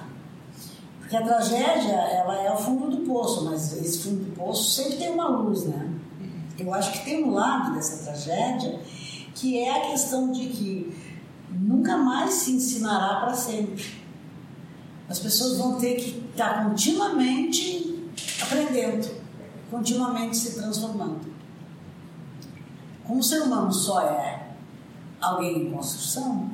[1.01, 4.97] Porque a tragédia, ela é o fundo do poço, mas esse fundo do poço sempre
[4.97, 5.91] tem uma luz, né?
[6.59, 8.79] Eu acho que tem um lado dessa tragédia
[9.35, 10.95] que é a questão de que
[11.55, 13.85] nunca mais se ensinará para sempre.
[15.09, 18.09] As pessoas vão ter que estar continuamente
[18.43, 19.09] aprendendo,
[19.71, 21.21] continuamente se transformando.
[23.05, 24.49] Como o ser humano só é
[25.21, 26.51] alguém em construção,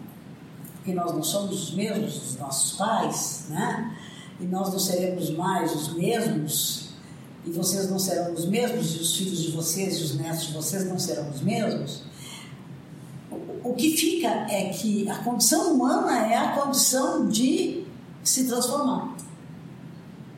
[0.75, 3.97] porque nós não somos os mesmos dos nossos pais, né?
[4.41, 6.91] e nós não seremos mais os mesmos,
[7.45, 10.53] e vocês não serão os mesmos, e os filhos de vocês e os netos de
[10.53, 12.03] vocês não serão os mesmos,
[13.63, 17.85] o que fica é que a condição humana é a condição de
[18.23, 19.15] se transformar.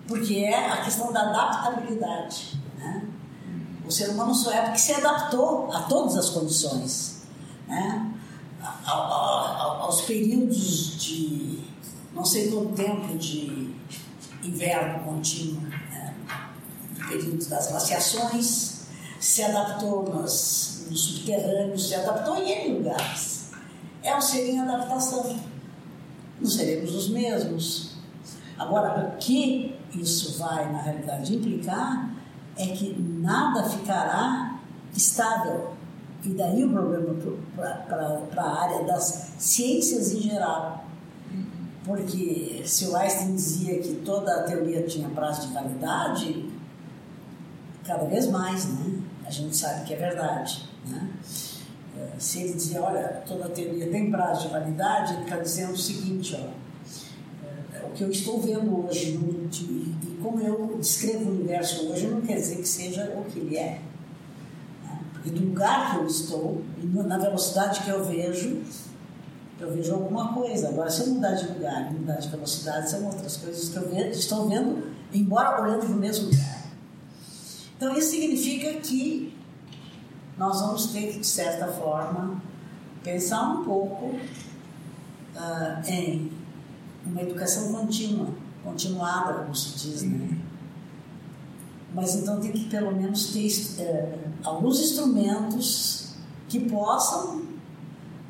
[0.07, 2.61] Porque é a questão da adaptabilidade.
[2.79, 3.05] Né?
[3.87, 7.23] O ser humano só é porque se adaptou a todas as condições.
[7.69, 8.09] Né?
[8.85, 11.61] aos períodos de
[12.15, 13.75] não sei quanto tempo de
[14.43, 16.15] inverno contínuo, né?
[17.49, 18.82] das glaciações,
[19.23, 23.53] se adaptou nos, nos subterrâneos, se adaptou em N lugares.
[24.03, 25.39] É um ser em adaptação.
[26.41, 27.93] Não seremos os mesmos.
[28.59, 32.11] Agora, o que isso vai, na realidade, implicar
[32.57, 34.59] é que nada ficará
[34.93, 35.73] estável.
[36.25, 37.15] E daí o problema
[37.55, 40.83] para a área das ciências em geral
[41.85, 46.49] porque se o Einstein dizia que toda a teoria tinha prazo de validade,
[47.85, 49.02] cada vez mais, né?
[49.25, 51.11] A gente sabe que é verdade, né?
[51.97, 55.77] É, se ele dizia, olha, toda teoria tem prazo de validade, ele está dizendo o
[55.77, 61.35] seguinte, ó, é, o que eu estou vendo hoje no, e como eu descrevo o
[61.35, 63.81] universo hoje não quer dizer que seja o que ele é.
[64.85, 65.01] Né?
[65.13, 68.63] Porque do lugar que eu estou, na velocidade que eu vejo,
[69.61, 70.69] eu vejo alguma coisa.
[70.69, 74.19] Agora, se eu mudar de lugar, mudar de velocidade, são outras coisas que eu vejo,
[74.19, 76.62] estou vendo, embora olhando para o mesmo lugar.
[77.83, 79.37] Então, isso significa que
[80.39, 82.41] nós vamos ter que, de certa forma,
[83.03, 84.15] pensar um pouco
[85.35, 86.31] uh, em
[87.05, 88.29] uma educação contínua,
[88.63, 90.39] continuada, como se diz, né?
[91.93, 96.15] Mas então tem que pelo menos ter uh, alguns instrumentos
[96.49, 97.43] que possam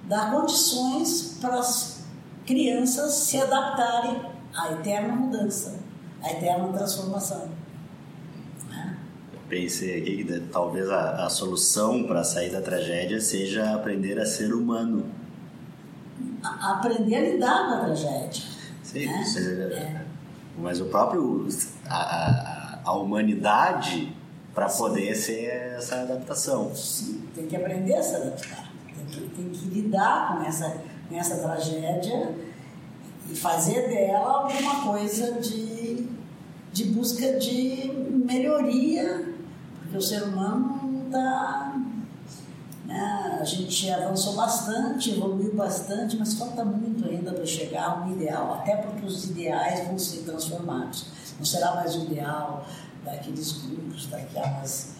[0.08, 2.04] dar condições para as
[2.46, 4.18] crianças se adaptarem
[4.56, 5.78] à eterna mudança,
[6.22, 7.61] à eterna transformação.
[9.52, 14.54] Pensei aqui que talvez a, a solução para sair da tragédia seja aprender a ser
[14.54, 15.04] humano.
[16.42, 18.44] A, aprender a lidar com a tragédia.
[18.82, 19.24] Sim, né?
[19.74, 20.04] é.
[20.56, 21.46] mas o próprio.
[21.86, 24.16] a, a humanidade
[24.54, 25.44] para poder ser
[25.76, 26.74] essa adaptação.
[26.74, 28.72] Sim, tem que aprender a se adaptar
[29.36, 30.78] tem que lidar com essa,
[31.08, 32.34] com essa tragédia
[33.30, 36.06] e fazer dela alguma coisa de,
[36.72, 37.92] de busca de
[38.24, 39.31] melhoria,
[39.92, 41.78] porque o ser humano está.
[42.86, 48.12] Né, a gente avançou bastante, evoluiu bastante, mas falta muito ainda para chegar a um
[48.12, 51.06] ideal, até porque os ideais vão ser transformados.
[51.38, 52.66] Não será mais o ideal
[53.04, 54.94] daqueles grupos, daquelas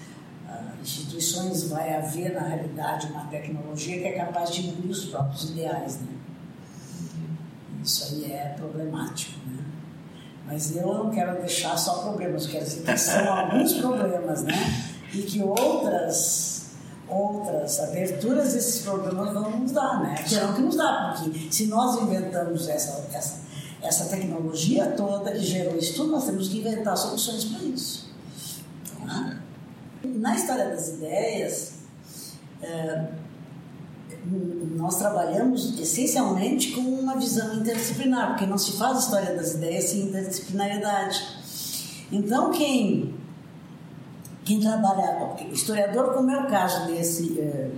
[0.46, 5.50] uh, instituições, vai haver, na realidade, uma tecnologia que é capaz de engolir os próprios
[5.50, 6.00] ideais.
[6.00, 6.12] Né?
[7.82, 9.38] Isso aí é problemático.
[9.46, 9.61] Né?
[10.52, 14.52] Mas eu não quero deixar só problemas, quero dizer que são alguns problemas, né?
[15.14, 16.66] E que outras,
[17.08, 20.14] outras aberturas desses problemas vão nos dar, né?
[20.28, 23.40] Terão que nos dar, porque se nós inventamos essa, essa,
[23.80, 28.10] essa tecnologia toda que gerou isso tudo, nós temos que inventar soluções para isso.
[29.06, 29.38] Tá?
[30.04, 31.72] Na história das ideias,
[32.60, 33.06] é,
[34.24, 40.02] nós trabalhamos essencialmente com uma visão interdisciplinar, porque não se faz história das ideias sem
[40.02, 41.26] interdisciplinaridade.
[42.10, 43.14] Então, quem,
[44.44, 47.72] quem trabalha, historiador, como é o caso desse uh,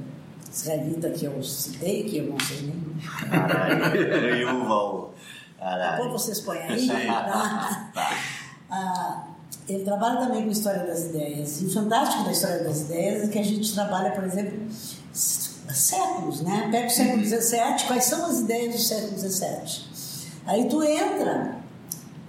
[0.52, 4.40] israelita que eu citei, que eu não sei nem.
[4.40, 5.14] Yuval.
[5.96, 6.88] Depois vocês põem aí.
[6.88, 7.90] Tá?
[7.94, 8.18] Tá.
[8.70, 9.24] Ah,
[9.68, 11.62] ele trabalha também com história das ideias.
[11.62, 14.58] E o fantástico da história das ideias é que a gente trabalha, por exemplo,
[15.72, 16.68] séculos, né?
[16.70, 19.84] Pega o século XVII, quais são as ideias do século XVII?
[20.46, 21.56] Aí tu entra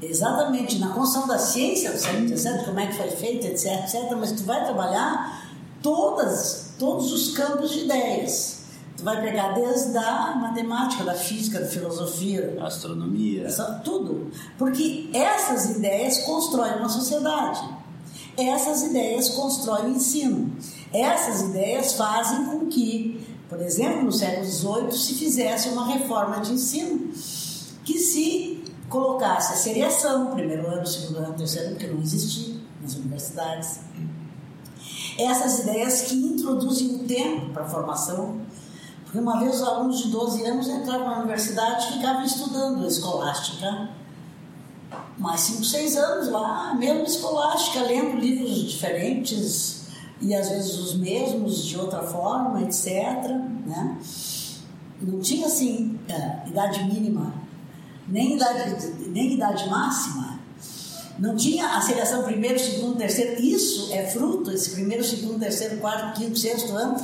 [0.02, 4.16] exatamente na construção da ciência do século XVII, como é que foi feita, etc, etc,
[4.18, 5.50] mas tu vai trabalhar
[5.82, 8.56] todas, todos os campos de ideias.
[8.98, 13.48] Tu vai pegar desde a matemática, da física, da filosofia, astronomia,
[13.84, 17.60] tudo, porque essas ideias constroem uma sociedade.
[18.38, 20.56] Essas ideias constroem o ensino.
[20.94, 26.54] Essas ideias fazem com que por exemplo, no século XVIII se fizesse uma reforma de
[26.54, 27.12] ensino
[27.84, 32.96] que se colocasse a seriação, primeiro ano, segundo ano, terceiro ano, que não existia nas
[32.96, 33.80] universidades.
[35.18, 38.42] Essas ideias que introduzem o tempo para a formação,
[39.04, 43.90] porque uma vez os alunos de 12 anos entravam na universidade e ficavam estudando escolástica,
[45.18, 49.86] mais 5, 6 anos lá, mesmo escolástica, lendo livros diferentes,
[50.22, 52.88] e às vezes os mesmos de outra forma, etc.
[53.66, 53.98] Né?
[55.02, 57.34] Não tinha assim é, idade mínima,
[58.08, 60.40] nem idade, nem idade máxima.
[61.18, 63.42] Não tinha a seleção primeiro, segundo, terceiro.
[63.42, 66.98] Isso é fruto, esse primeiro, segundo, terceiro, quarto, quinto, sexto ano,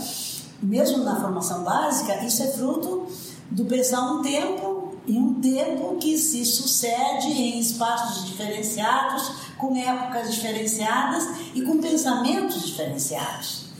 [0.61, 3.07] mesmo na formação básica, isso é fruto
[3.49, 10.33] do pensar um tempo e um tempo que se sucede em espaços diferenciados, com épocas
[10.33, 11.23] diferenciadas
[11.53, 13.71] e com pensamentos diferenciados.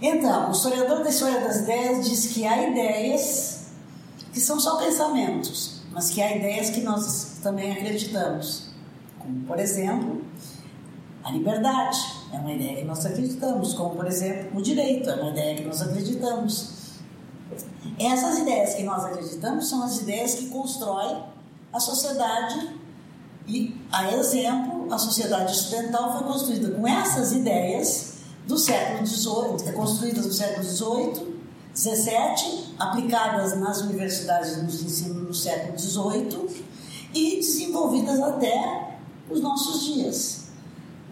[0.00, 3.68] Então, o historiador da história das ideias diz que há ideias
[4.32, 8.70] que são só pensamentos, mas que há ideias que nós também acreditamos.
[9.18, 10.22] Como, por exemplo,
[11.22, 11.98] a liberdade
[12.32, 15.64] é uma ideia que nós acreditamos, como, por exemplo, o direito é uma ideia que
[15.64, 16.73] nós acreditamos.
[17.98, 21.24] Essas ideias que nós acreditamos são as ideias que constroem
[21.72, 22.74] a sociedade
[23.46, 28.14] e, a exemplo, a sociedade ocidental foi construída com essas ideias
[28.46, 31.34] do século XVIII, construídas no século XVIII,
[31.74, 36.64] XVII, aplicadas nas universidades de ensino no século XVIII
[37.12, 38.98] e desenvolvidas até
[39.30, 40.43] os nossos dias.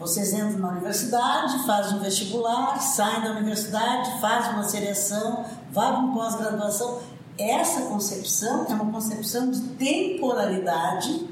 [0.02, 6.24] Vocês entram na universidade, fazem um vestibular, saem da universidade, fazem uma seleção, vão para
[6.24, 6.98] pós-graduação.
[7.38, 11.28] Essa concepção é uma concepção de temporalidade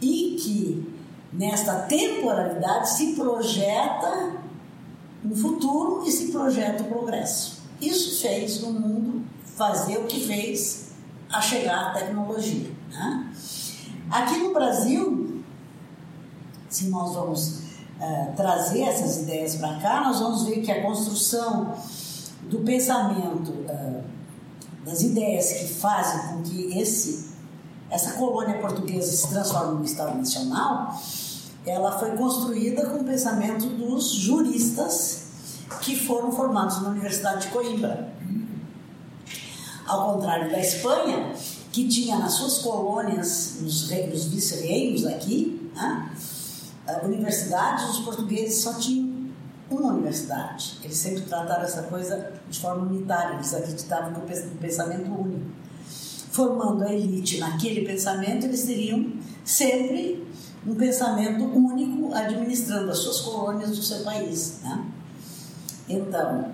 [0.00, 0.94] e que
[1.30, 4.32] nesta temporalidade se projeta
[5.22, 7.64] o futuro e se projeta o progresso.
[7.82, 9.26] Isso fez o mundo
[9.56, 10.92] fazer o que fez
[11.30, 12.70] a chegar à tecnologia.
[12.90, 13.30] Né?
[14.10, 15.42] Aqui no Brasil,
[16.70, 17.63] se nós vamos
[18.00, 21.74] uh, trazer essas ideias para cá, nós vamos ver que a construção
[22.42, 24.02] do pensamento, uh,
[24.84, 27.34] das ideias que fazem com que esse
[27.90, 31.00] essa colônia portuguesa se transforma num Estado nacional,
[31.64, 35.24] ela foi construída com o pensamento dos juristas
[35.80, 38.12] que foram formados na Universidade de Coimbra.
[39.86, 41.34] Ao contrário da Espanha,
[41.70, 46.10] que tinha nas suas colônias, nos, nos vice-reinos aqui, né,
[47.02, 49.30] universidades, os portugueses só tinham
[49.70, 50.78] uma universidade.
[50.82, 54.20] Eles sempre trataram essa coisa de forma unitária, eles acreditavam no
[54.58, 55.64] pensamento único
[56.34, 59.12] formando a elite naquele pensamento, eles teriam
[59.44, 60.26] sempre
[60.66, 64.58] um pensamento único administrando as suas colônias do seu país.
[64.64, 64.84] Né?
[65.88, 66.52] Então,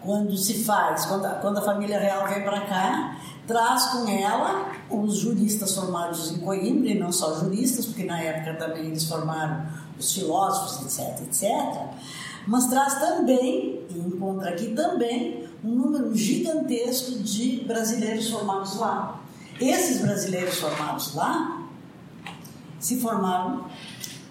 [0.00, 4.73] quando se faz, quando a, quando a família real vem para cá, traz com ela
[4.90, 9.66] os juristas formados em Coimbra, e não só juristas, porque na época também eles formaram
[9.98, 11.50] os filósofos, etc, etc,
[12.46, 19.20] mas traz também, e encontra aqui também, um número gigantesco de brasileiros formados lá.
[19.58, 21.66] Esses brasileiros formados lá
[22.78, 23.64] se formaram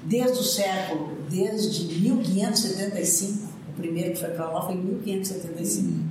[0.04, 5.88] desde o século, desde 1575, o primeiro que foi para lá foi em 1575.
[5.88, 6.10] Uhum.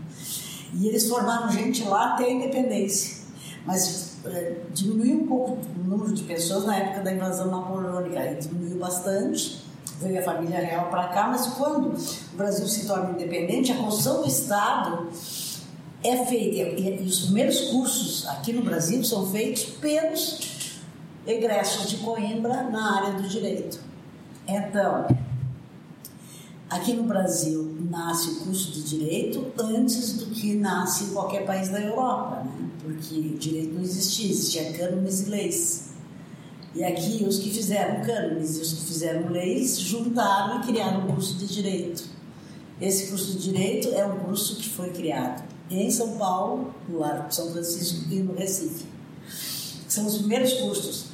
[0.75, 3.23] E eles formaram gente lá até a independência.
[3.65, 8.37] Mas é, diminuiu um pouco o número de pessoas na época da invasão napoleônica, aí
[8.37, 9.63] diminuiu bastante.
[10.01, 14.23] Veio a família real para cá, mas quando o Brasil se torna independente, a construção
[14.23, 15.09] do Estado
[16.03, 20.81] é feita, e, e os primeiros cursos aqui no Brasil são feitos pelos
[21.27, 23.79] egressos de Coimbra na área do direito.
[24.47, 25.07] Então,
[26.69, 31.69] aqui no Brasil nasce o curso de direito antes do que nasce em qualquer país
[31.69, 32.72] da Europa, né?
[32.83, 35.93] Porque direito não existia, existia cânones e leis.
[36.75, 41.15] E aqui os que fizeram cânones e os que fizeram leis juntaram e criaram um
[41.15, 42.05] curso de direito.
[42.81, 47.35] Esse curso de direito é um curso que foi criado em São Paulo, no de
[47.35, 48.87] São Francisco e no Recife.
[49.89, 51.13] São os primeiros cursos.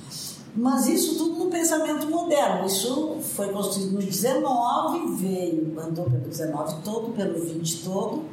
[0.55, 2.67] Mas isso tudo no pensamento moderno.
[2.67, 8.25] Isso foi construído no 19, veio, andou pelo 19 todo, pelo 20 todo.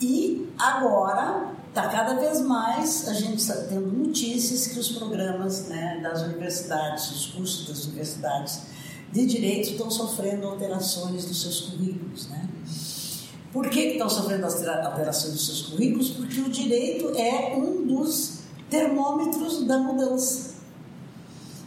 [0.00, 6.22] E agora está cada vez mais a gente tendo notícias que os programas né, das
[6.22, 8.62] universidades, os cursos das universidades
[9.12, 12.28] de direito estão sofrendo alterações nos seus currículos.
[12.28, 12.48] Né?
[13.52, 16.10] Por que estão sofrendo alterações nos seus currículos?
[16.10, 20.58] Porque o direito é um dos termômetros da mudança.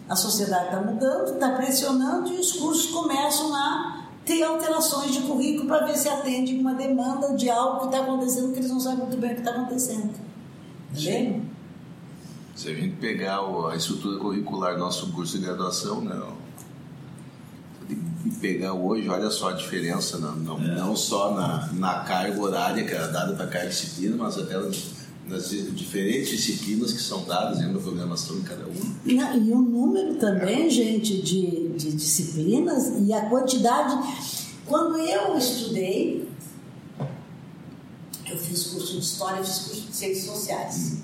[0.08, 5.67] A sociedade está mudando, está pressionando e os cursos começam a ter alterações de currículo
[5.67, 8.99] para ver se atende uma demanda de algo que está acontecendo que eles não sabem
[8.99, 10.13] muito bem o que está acontecendo.
[10.91, 11.41] Entendeu?
[12.55, 16.34] Se a gente pegar a estrutura curricular do nosso curso de graduação, não.
[17.89, 20.76] E pegar hoje, olha só a diferença, não, não, é.
[20.76, 24.55] não só na, na carga horária que era dada para cada disciplina, mas até
[25.32, 28.95] nas diferentes disciplinas que são dadas dentro da programação de cada uma.
[29.05, 33.97] E o número também, gente, de, de disciplinas e a quantidade.
[34.65, 36.29] Quando eu estudei,
[38.29, 40.97] eu fiz curso de História, fiz curso de Ciências Sociais.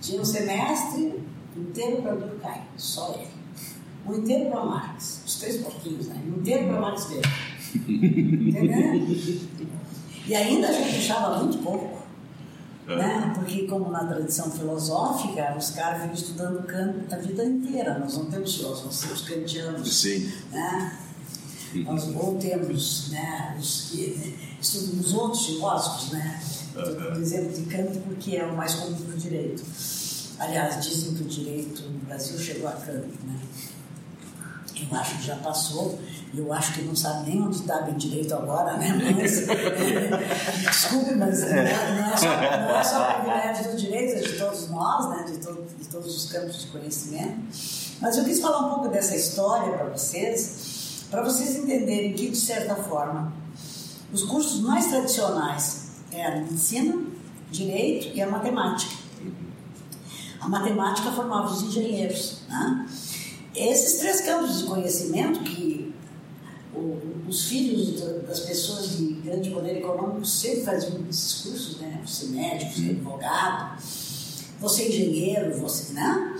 [0.00, 1.14] Tinha um semestre
[1.56, 3.28] inteiro para Durkheim, só ele.
[4.06, 6.22] Um inteiro para Marx, os três pouquinhos, né?
[6.26, 7.30] Um inteiro para Marx Weber.
[7.88, 9.40] Entendeu?
[10.26, 11.99] E ainda a gente deixava muito pouco
[12.92, 12.96] é.
[12.96, 13.32] Né?
[13.34, 17.98] Porque, como na tradição filosófica, os caras vêm estudando Kant a vida inteira.
[17.98, 20.00] Nós não temos filósofos, nós temos kantianos.
[20.00, 20.32] Sim.
[20.50, 20.98] Né?
[21.84, 26.42] Nós ou temos né, os que né, estudam os outros filósofos, né?
[26.76, 29.64] Estou exemplo de Kant porque é o mais comum para o direito.
[30.38, 33.40] Aliás, dizem que o direito no Brasil chegou a Kant, né?
[34.90, 35.98] Eu acho que já passou
[36.32, 39.14] eu acho que não sabe nem onde está bem direito agora, né?
[39.16, 39.46] Mas,
[40.62, 44.38] desculpe, mas não é, não é, só, não é só privilégio do direito, é de
[44.38, 45.24] todos nós, né?
[45.24, 47.36] de, de todos os campos de conhecimento.
[48.00, 52.36] Mas eu quis falar um pouco dessa história para vocês, para vocês entenderem que, de
[52.36, 53.32] certa forma,
[54.12, 56.96] os cursos mais tradicionais é a medicina,
[57.50, 58.94] direito e a matemática.
[60.40, 62.42] A matemática formava os engenheiros.
[62.48, 62.86] Né?
[63.54, 65.92] Esses três campos de conhecimento que
[67.28, 72.00] os filhos das pessoas de grande poder econômico sempre faziam esses cursos, né?
[72.06, 73.82] Você médico, você advogado,
[74.60, 76.36] você engenheiro, você, né?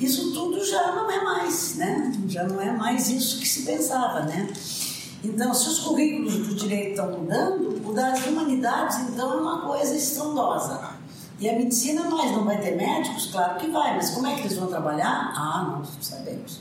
[0.00, 2.12] Isso tudo já não é mais, né?
[2.26, 4.52] Já não é mais isso que se pensava, né?
[5.22, 9.94] Então, se os currículos do direito estão mudando, o das humanidades, então, é uma coisa
[9.94, 10.97] estrondosa.
[11.40, 13.26] E a medicina mais não vai ter médicos?
[13.26, 15.32] Claro que vai, mas como é que eles vão trabalhar?
[15.36, 16.60] Ah, não sabemos.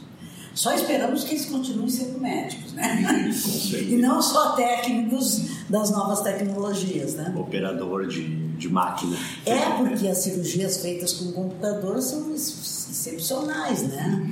[0.54, 3.30] Só esperamos que eles continuem sendo médicos, né?
[3.74, 7.32] e não só técnicos das novas tecnologias, né?
[7.38, 9.16] Operador de, de máquina.
[9.46, 14.32] É, porque as cirurgias feitas com computador são excepcionais, né?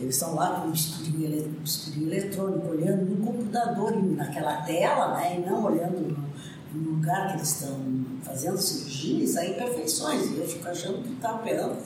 [0.00, 1.50] Eles estão lá com um bisturi,
[2.00, 5.36] eletrônico, olhando no computador, naquela tela, né?
[5.38, 6.27] E não olhando no,
[6.72, 7.78] no lugar que eles estão
[8.22, 10.30] fazendo cirurgia e saem perfeições.
[10.30, 11.76] E eu fico achando que está operando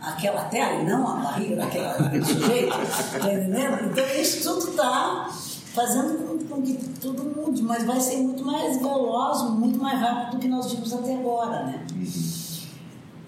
[0.00, 2.72] aquela tela e não a barriga daquele sujeito,
[3.20, 3.90] tá entendendo?
[3.90, 5.30] Então isso tudo está
[5.74, 10.38] fazendo com, que tudo mude, mas vai ser muito mais veloz, muito mais rápido do
[10.38, 11.86] que nós vimos até agora, né?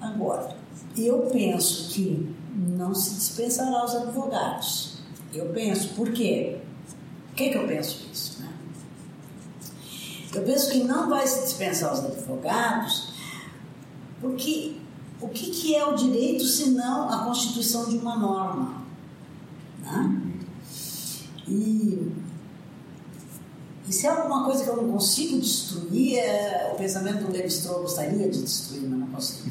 [0.00, 0.56] Agora,
[0.96, 4.98] eu penso que não se dispensará os advogados.
[5.32, 6.58] Eu penso, por quê?
[7.28, 8.42] Por que, que eu penso isso?
[8.42, 8.51] Né?
[10.34, 13.12] Eu penso que não vai se dispensar os advogados
[14.22, 14.76] porque
[15.20, 18.82] o que, que é o direito se não a constituição de uma norma?
[19.80, 20.20] Né?
[21.48, 22.12] E,
[23.88, 27.82] e se é alguma coisa que eu não consigo destruir, é, o pensamento do Levi-Strauss
[27.82, 29.50] gostaria de destruir, mas não consigo.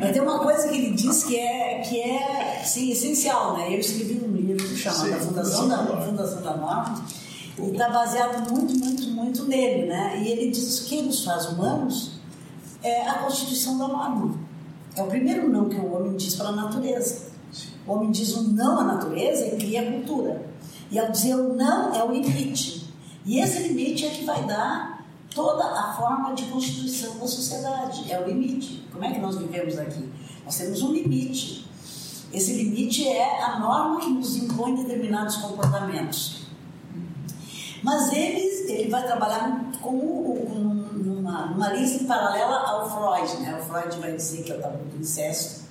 [0.00, 3.56] mas tem uma coisa que ele diz que é, que é assim, essencial.
[3.56, 3.74] Né?
[3.74, 6.02] Eu escrevi um livro chamado Sim, Fundação, Fundação da.
[6.02, 7.04] Fundação da Norma,
[7.58, 10.22] e está baseado muito, muito, muito nele, né?
[10.22, 12.12] E ele diz que nos faz humanos
[12.82, 14.34] é a Constituição da Norma.
[14.96, 17.30] É o primeiro não que o homem diz para a natureza.
[17.86, 20.50] O homem diz um não à natureza e cria a cultura.
[20.90, 22.92] E ao dizer o não é o limite.
[23.24, 28.12] E esse limite é que vai dar toda a forma de constituição da sociedade.
[28.12, 28.86] É o limite.
[28.92, 30.08] Como é que nós vivemos aqui?
[30.44, 31.66] Nós temos um limite.
[32.32, 36.42] Esse limite é a norma que nos impõe determinados comportamentos.
[37.82, 40.64] Mas ele, ele vai trabalhar com, com
[41.22, 43.42] numa, numa lista paralela ao Freud.
[43.42, 43.58] Né?
[43.60, 45.62] O Freud vai dizer que é o tabu do incesto,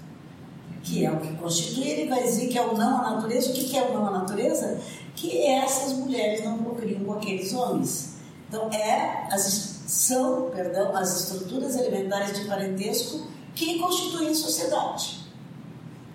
[0.84, 3.52] que é o que constitui, ele vai dizer que é o não à natureza.
[3.52, 4.80] O que é o não à natureza?
[5.16, 8.16] Que essas mulheres não procriam com aqueles homens.
[8.48, 9.44] Então, é, as,
[9.88, 15.20] são perdão, as estruturas elementares de parentesco que constituem a sociedade.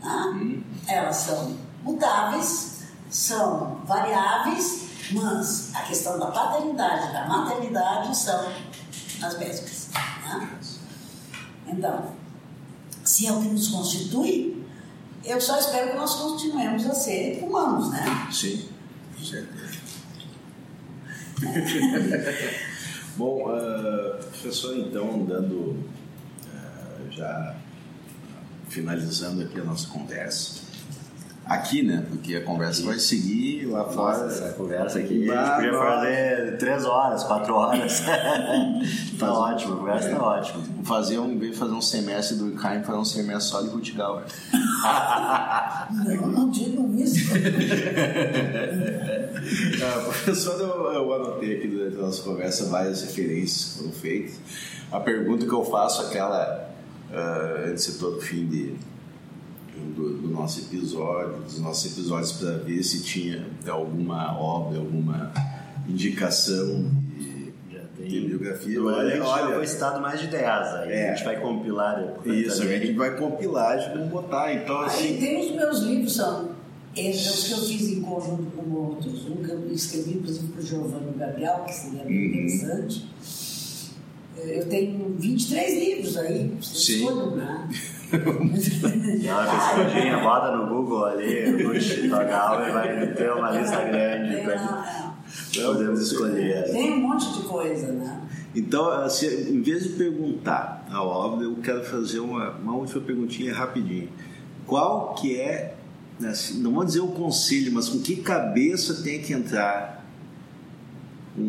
[0.03, 0.35] Tá?
[0.89, 8.53] Elas são mutáveis, são variáveis, mas a questão da paternidade, da maternidade são
[9.23, 9.91] as mesmas.
[9.93, 10.51] Tá?
[11.67, 12.13] Então,
[13.05, 14.65] se é o que nos constitui,
[15.25, 18.29] eu só espero que nós continuemos a ser humanos, né?
[18.33, 18.69] Sim,
[19.17, 19.77] com certeza.
[23.17, 25.85] Bom, ah, professor, então, dando
[26.55, 27.57] ah, já
[28.69, 30.66] finalizando aqui a nossa conversa.
[31.49, 32.05] Aqui, né?
[32.09, 34.19] Porque a conversa vai seguir lá fora.
[34.25, 38.03] Nossa, essa conversa aqui, a Ah, gente podia fazer três horas, quatro horas.
[39.17, 40.65] tá ótimo, a conversa tá ótima.
[40.83, 44.25] Fazer um, em fazer um semestre do ICAIM, fazer um semestre só de Rutgauer.
[46.05, 47.31] Não, não digam isso.
[49.81, 54.41] Ah, professor, eu, eu anotei aqui durante a nossa conversa várias referências que foram feitas.
[54.91, 56.69] A pergunta que eu faço, aquela
[57.13, 58.75] ah, antes de todo fim de,
[59.95, 65.33] do, do nosso episódio, dos nossos episódios, para ver se tinha alguma obra, alguma
[65.89, 68.83] indicação de, Já de biografia.
[68.83, 70.93] Olha, Olha, já olha, foi citado mais de 10 aí.
[70.93, 71.11] É.
[71.11, 72.47] A gente vai compilar depois.
[72.47, 72.81] isso, a também.
[72.81, 74.53] gente vai compilar e vamos botar.
[74.55, 76.51] Então, Aí assim, tem os meus livros, são
[76.97, 79.27] esses os que eu fiz em conjunto com outros.
[79.29, 82.25] Um que eu escrevi, inclusive, para o Giovanni Gabriel, que seria bem Uhum.
[82.27, 83.07] interessante.
[84.37, 87.11] Eu tenho 23 livros aí, vocês Sim.
[87.37, 87.69] né?
[88.11, 94.47] Dá uma pesquisadinha, bota no Google ali, puxa, Togal e vai ter uma lista grande.
[94.47, 95.17] Lá,
[95.55, 96.65] Podemos escolher.
[96.71, 98.23] Tem um monte de coisa, né?
[98.55, 103.53] Então, assim, em vez de perguntar a obra, eu quero fazer uma, uma última perguntinha
[103.53, 104.09] rapidinho.
[104.67, 105.75] Qual que é,
[106.27, 110.05] assim, não vou dizer o conselho, mas com que cabeça tem que entrar
[111.39, 111.43] um,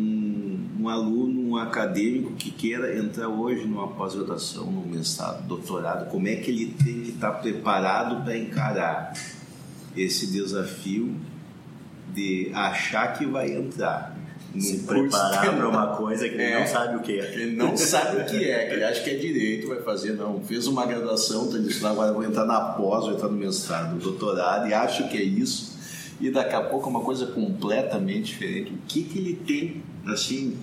[0.88, 6.36] um aluno, um acadêmico que queira entrar hoje numa pós-graduação, num mestrado, doutorado, como é
[6.36, 9.12] que ele tem que estar preparado para encarar
[9.96, 11.14] esse desafio
[12.14, 14.16] de achar que vai entrar
[14.58, 16.58] Se preparar de- para uma coisa que ele É.
[16.60, 17.34] não sabe o que é.
[17.34, 20.40] ele não sabe o que é, que ele acha que é direito, vai fazer, não.
[20.40, 24.00] Fez uma graduação, tá dizendo, agora vou entrar na pós, vou entrar no mestrado, no
[24.00, 25.76] doutorado, e acha que é isso.
[26.20, 28.72] E daqui a pouco é uma coisa completamente diferente.
[28.72, 30.56] O que, que ele tem, assim,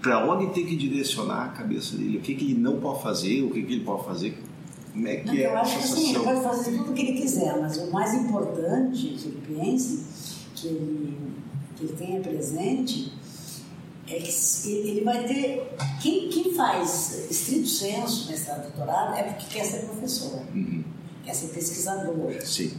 [0.00, 2.18] para onde tem que direcionar a cabeça dele?
[2.18, 4.36] O que, que ele não pode fazer, o que, que ele pode fazer?
[4.92, 6.24] Como é Não, que é eu acho que assim, ele sensação?
[6.24, 10.04] pode fazer tudo o que ele quiser, mas o mais importante que ele pense,
[10.56, 11.16] que ele,
[11.76, 13.12] que ele tenha presente,
[14.08, 15.72] é que ele vai ter.
[16.02, 20.82] Quem, quem faz estrito senso, mestrado, doutorado, é porque quer ser professor, Uhum,
[21.24, 22.32] quer ser pesquisador.
[22.44, 22.72] Sim.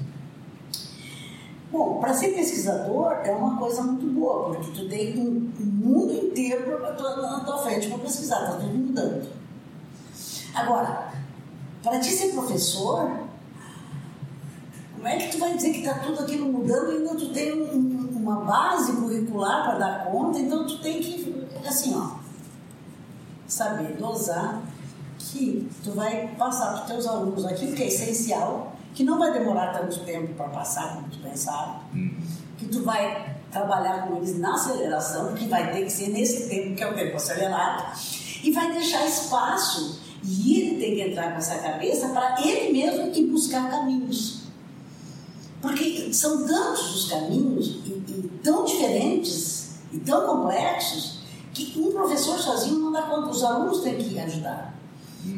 [1.71, 6.81] Bom, para ser pesquisador é uma coisa muito boa, porque tu tem um, mundo inteiro
[6.81, 9.29] na tua frente para pesquisar, está tudo mudando.
[10.53, 11.13] Agora,
[11.81, 13.09] para ti ser professor,
[14.93, 17.53] como é que tu vai dizer que está tudo aquilo mudando e ainda tu tem
[17.63, 20.39] um- uma base curricular para dar conta?
[20.39, 22.17] Então tu tem que, assim, ó,
[23.47, 24.61] saber dosar
[25.29, 29.31] que tu vai passar para os teus alunos aquilo que é essencial, que não vai
[29.31, 31.81] demorar tanto tempo para passar como tu pensava,
[32.57, 36.75] que tu vai trabalhar com eles na aceleração, que vai ter que ser nesse tempo
[36.75, 37.97] que é o tempo acelerado,
[38.43, 43.13] e vai deixar espaço e ele tem que entrar com essa cabeça para ele mesmo
[43.13, 44.41] ir buscar caminhos.
[45.61, 51.21] Porque são tantos os caminhos e, e tão diferentes e tão complexos
[51.53, 54.73] que um professor sozinho não dá conta, os alunos têm que ajudar.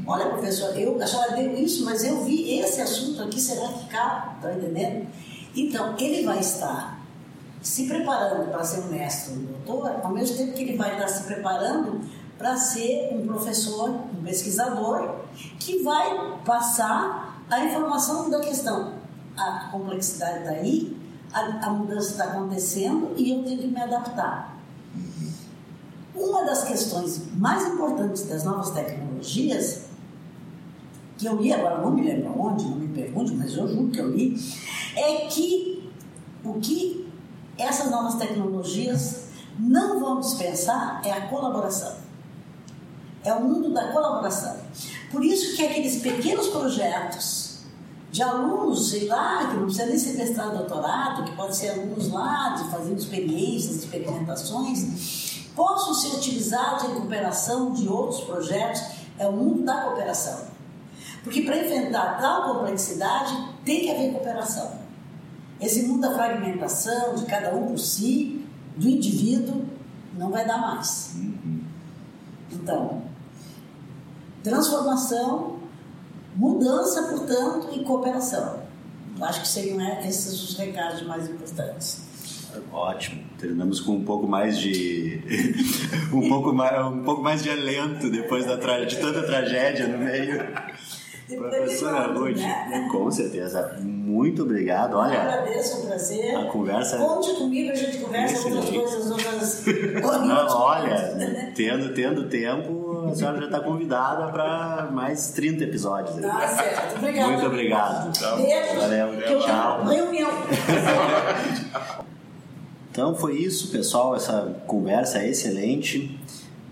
[0.05, 3.87] Olha, professor, eu, a senhora deu isso, mas eu vi esse assunto aqui, será que
[3.87, 4.35] cabe?
[4.35, 5.07] Está entendendo?
[5.55, 7.01] Então, ele vai estar
[7.61, 11.07] se preparando para ser um mestre, um doutor, ao mesmo tempo que ele vai estar
[11.07, 12.01] se preparando
[12.37, 15.15] para ser um professor, um pesquisador,
[15.59, 18.93] que vai passar a informação da questão.
[19.37, 20.97] A complexidade está aí,
[21.31, 24.57] a, a mudança está acontecendo e eu tenho que me adaptar.
[26.15, 29.85] Uma das questões mais importantes das novas tecnologias,
[31.17, 33.99] que eu li agora, não me lembro onde, não me pergunte, mas eu juro que
[33.99, 34.37] eu li,
[34.95, 35.91] é que
[36.43, 37.07] o que
[37.57, 39.23] essas novas tecnologias
[39.57, 41.95] não vão dispensar é a colaboração.
[43.23, 44.57] É o mundo da colaboração.
[45.11, 47.59] Por isso que aqueles pequenos projetos
[48.11, 52.11] de alunos, sei lá, que não precisa nem ser mestrado, doutorado, que pode ser alunos
[52.11, 58.81] lá, de fazendo experiências, experimentações, possam ser utilizados em cooperação de outros projetos,
[59.17, 60.47] é o mundo da cooperação.
[61.23, 63.33] Porque para enfrentar tal complexidade,
[63.63, 64.83] tem que haver cooperação.
[65.61, 68.45] Esse mundo da fragmentação, de cada um por si,
[68.75, 69.65] do indivíduo,
[70.17, 71.15] não vai dar mais.
[72.51, 73.03] Então,
[74.43, 75.59] transformação,
[76.35, 78.61] mudança, portanto, e cooperação.
[79.17, 82.12] Eu acho que seriam esses os recados mais importantes.
[82.71, 83.23] Ótimo.
[83.39, 85.21] Terminamos com um pouco mais de
[86.13, 88.85] um pouco mais um pouco mais de alento depois da tra...
[88.85, 90.41] de toda a tragédia no meio.
[91.37, 92.87] Professora Ruth, né?
[92.91, 93.77] com certeza.
[93.81, 94.95] Muito obrigado.
[94.95, 96.35] Olha, Eu agradeço, é um prazer.
[96.35, 98.77] A conversa Conte comigo, a gente conversa Excelente.
[98.77, 99.65] outras coisas, outras.
[100.27, 106.17] Não, olha, tendo, tendo tempo, a senhora já está convidada para mais 30 episódios.
[106.17, 106.23] aí.
[106.23, 106.97] Tá certo.
[106.97, 107.31] Obrigada.
[107.31, 108.37] Muito obrigado.
[108.37, 108.79] Beijo.
[108.79, 109.41] Valeu.
[109.41, 109.85] Tchau.
[109.85, 110.29] Reunião.
[112.93, 114.15] Então foi isso, pessoal.
[114.15, 116.15] Essa conversa é excelente.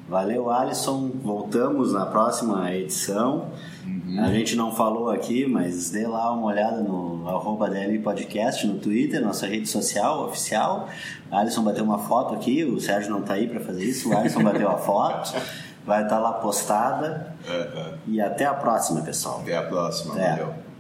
[0.08, 1.10] Valeu, Alisson.
[1.16, 3.48] Voltamos na próxima edição.
[4.20, 8.78] A gente não falou aqui, mas dê lá uma olhada no arroba DL Podcast no
[8.78, 10.88] Twitter, nossa rede social oficial.
[11.32, 14.16] A Alisson bateu uma foto aqui, o Sérgio não está aí para fazer isso, o
[14.16, 15.34] Alisson bateu a foto.
[15.84, 17.34] Vai estar lá postada.
[17.50, 17.94] É.
[18.06, 19.40] E até a próxima, pessoal.
[19.42, 20.14] Até a próxima.
[20.14, 20.30] Até.
[20.30, 20.71] Valeu.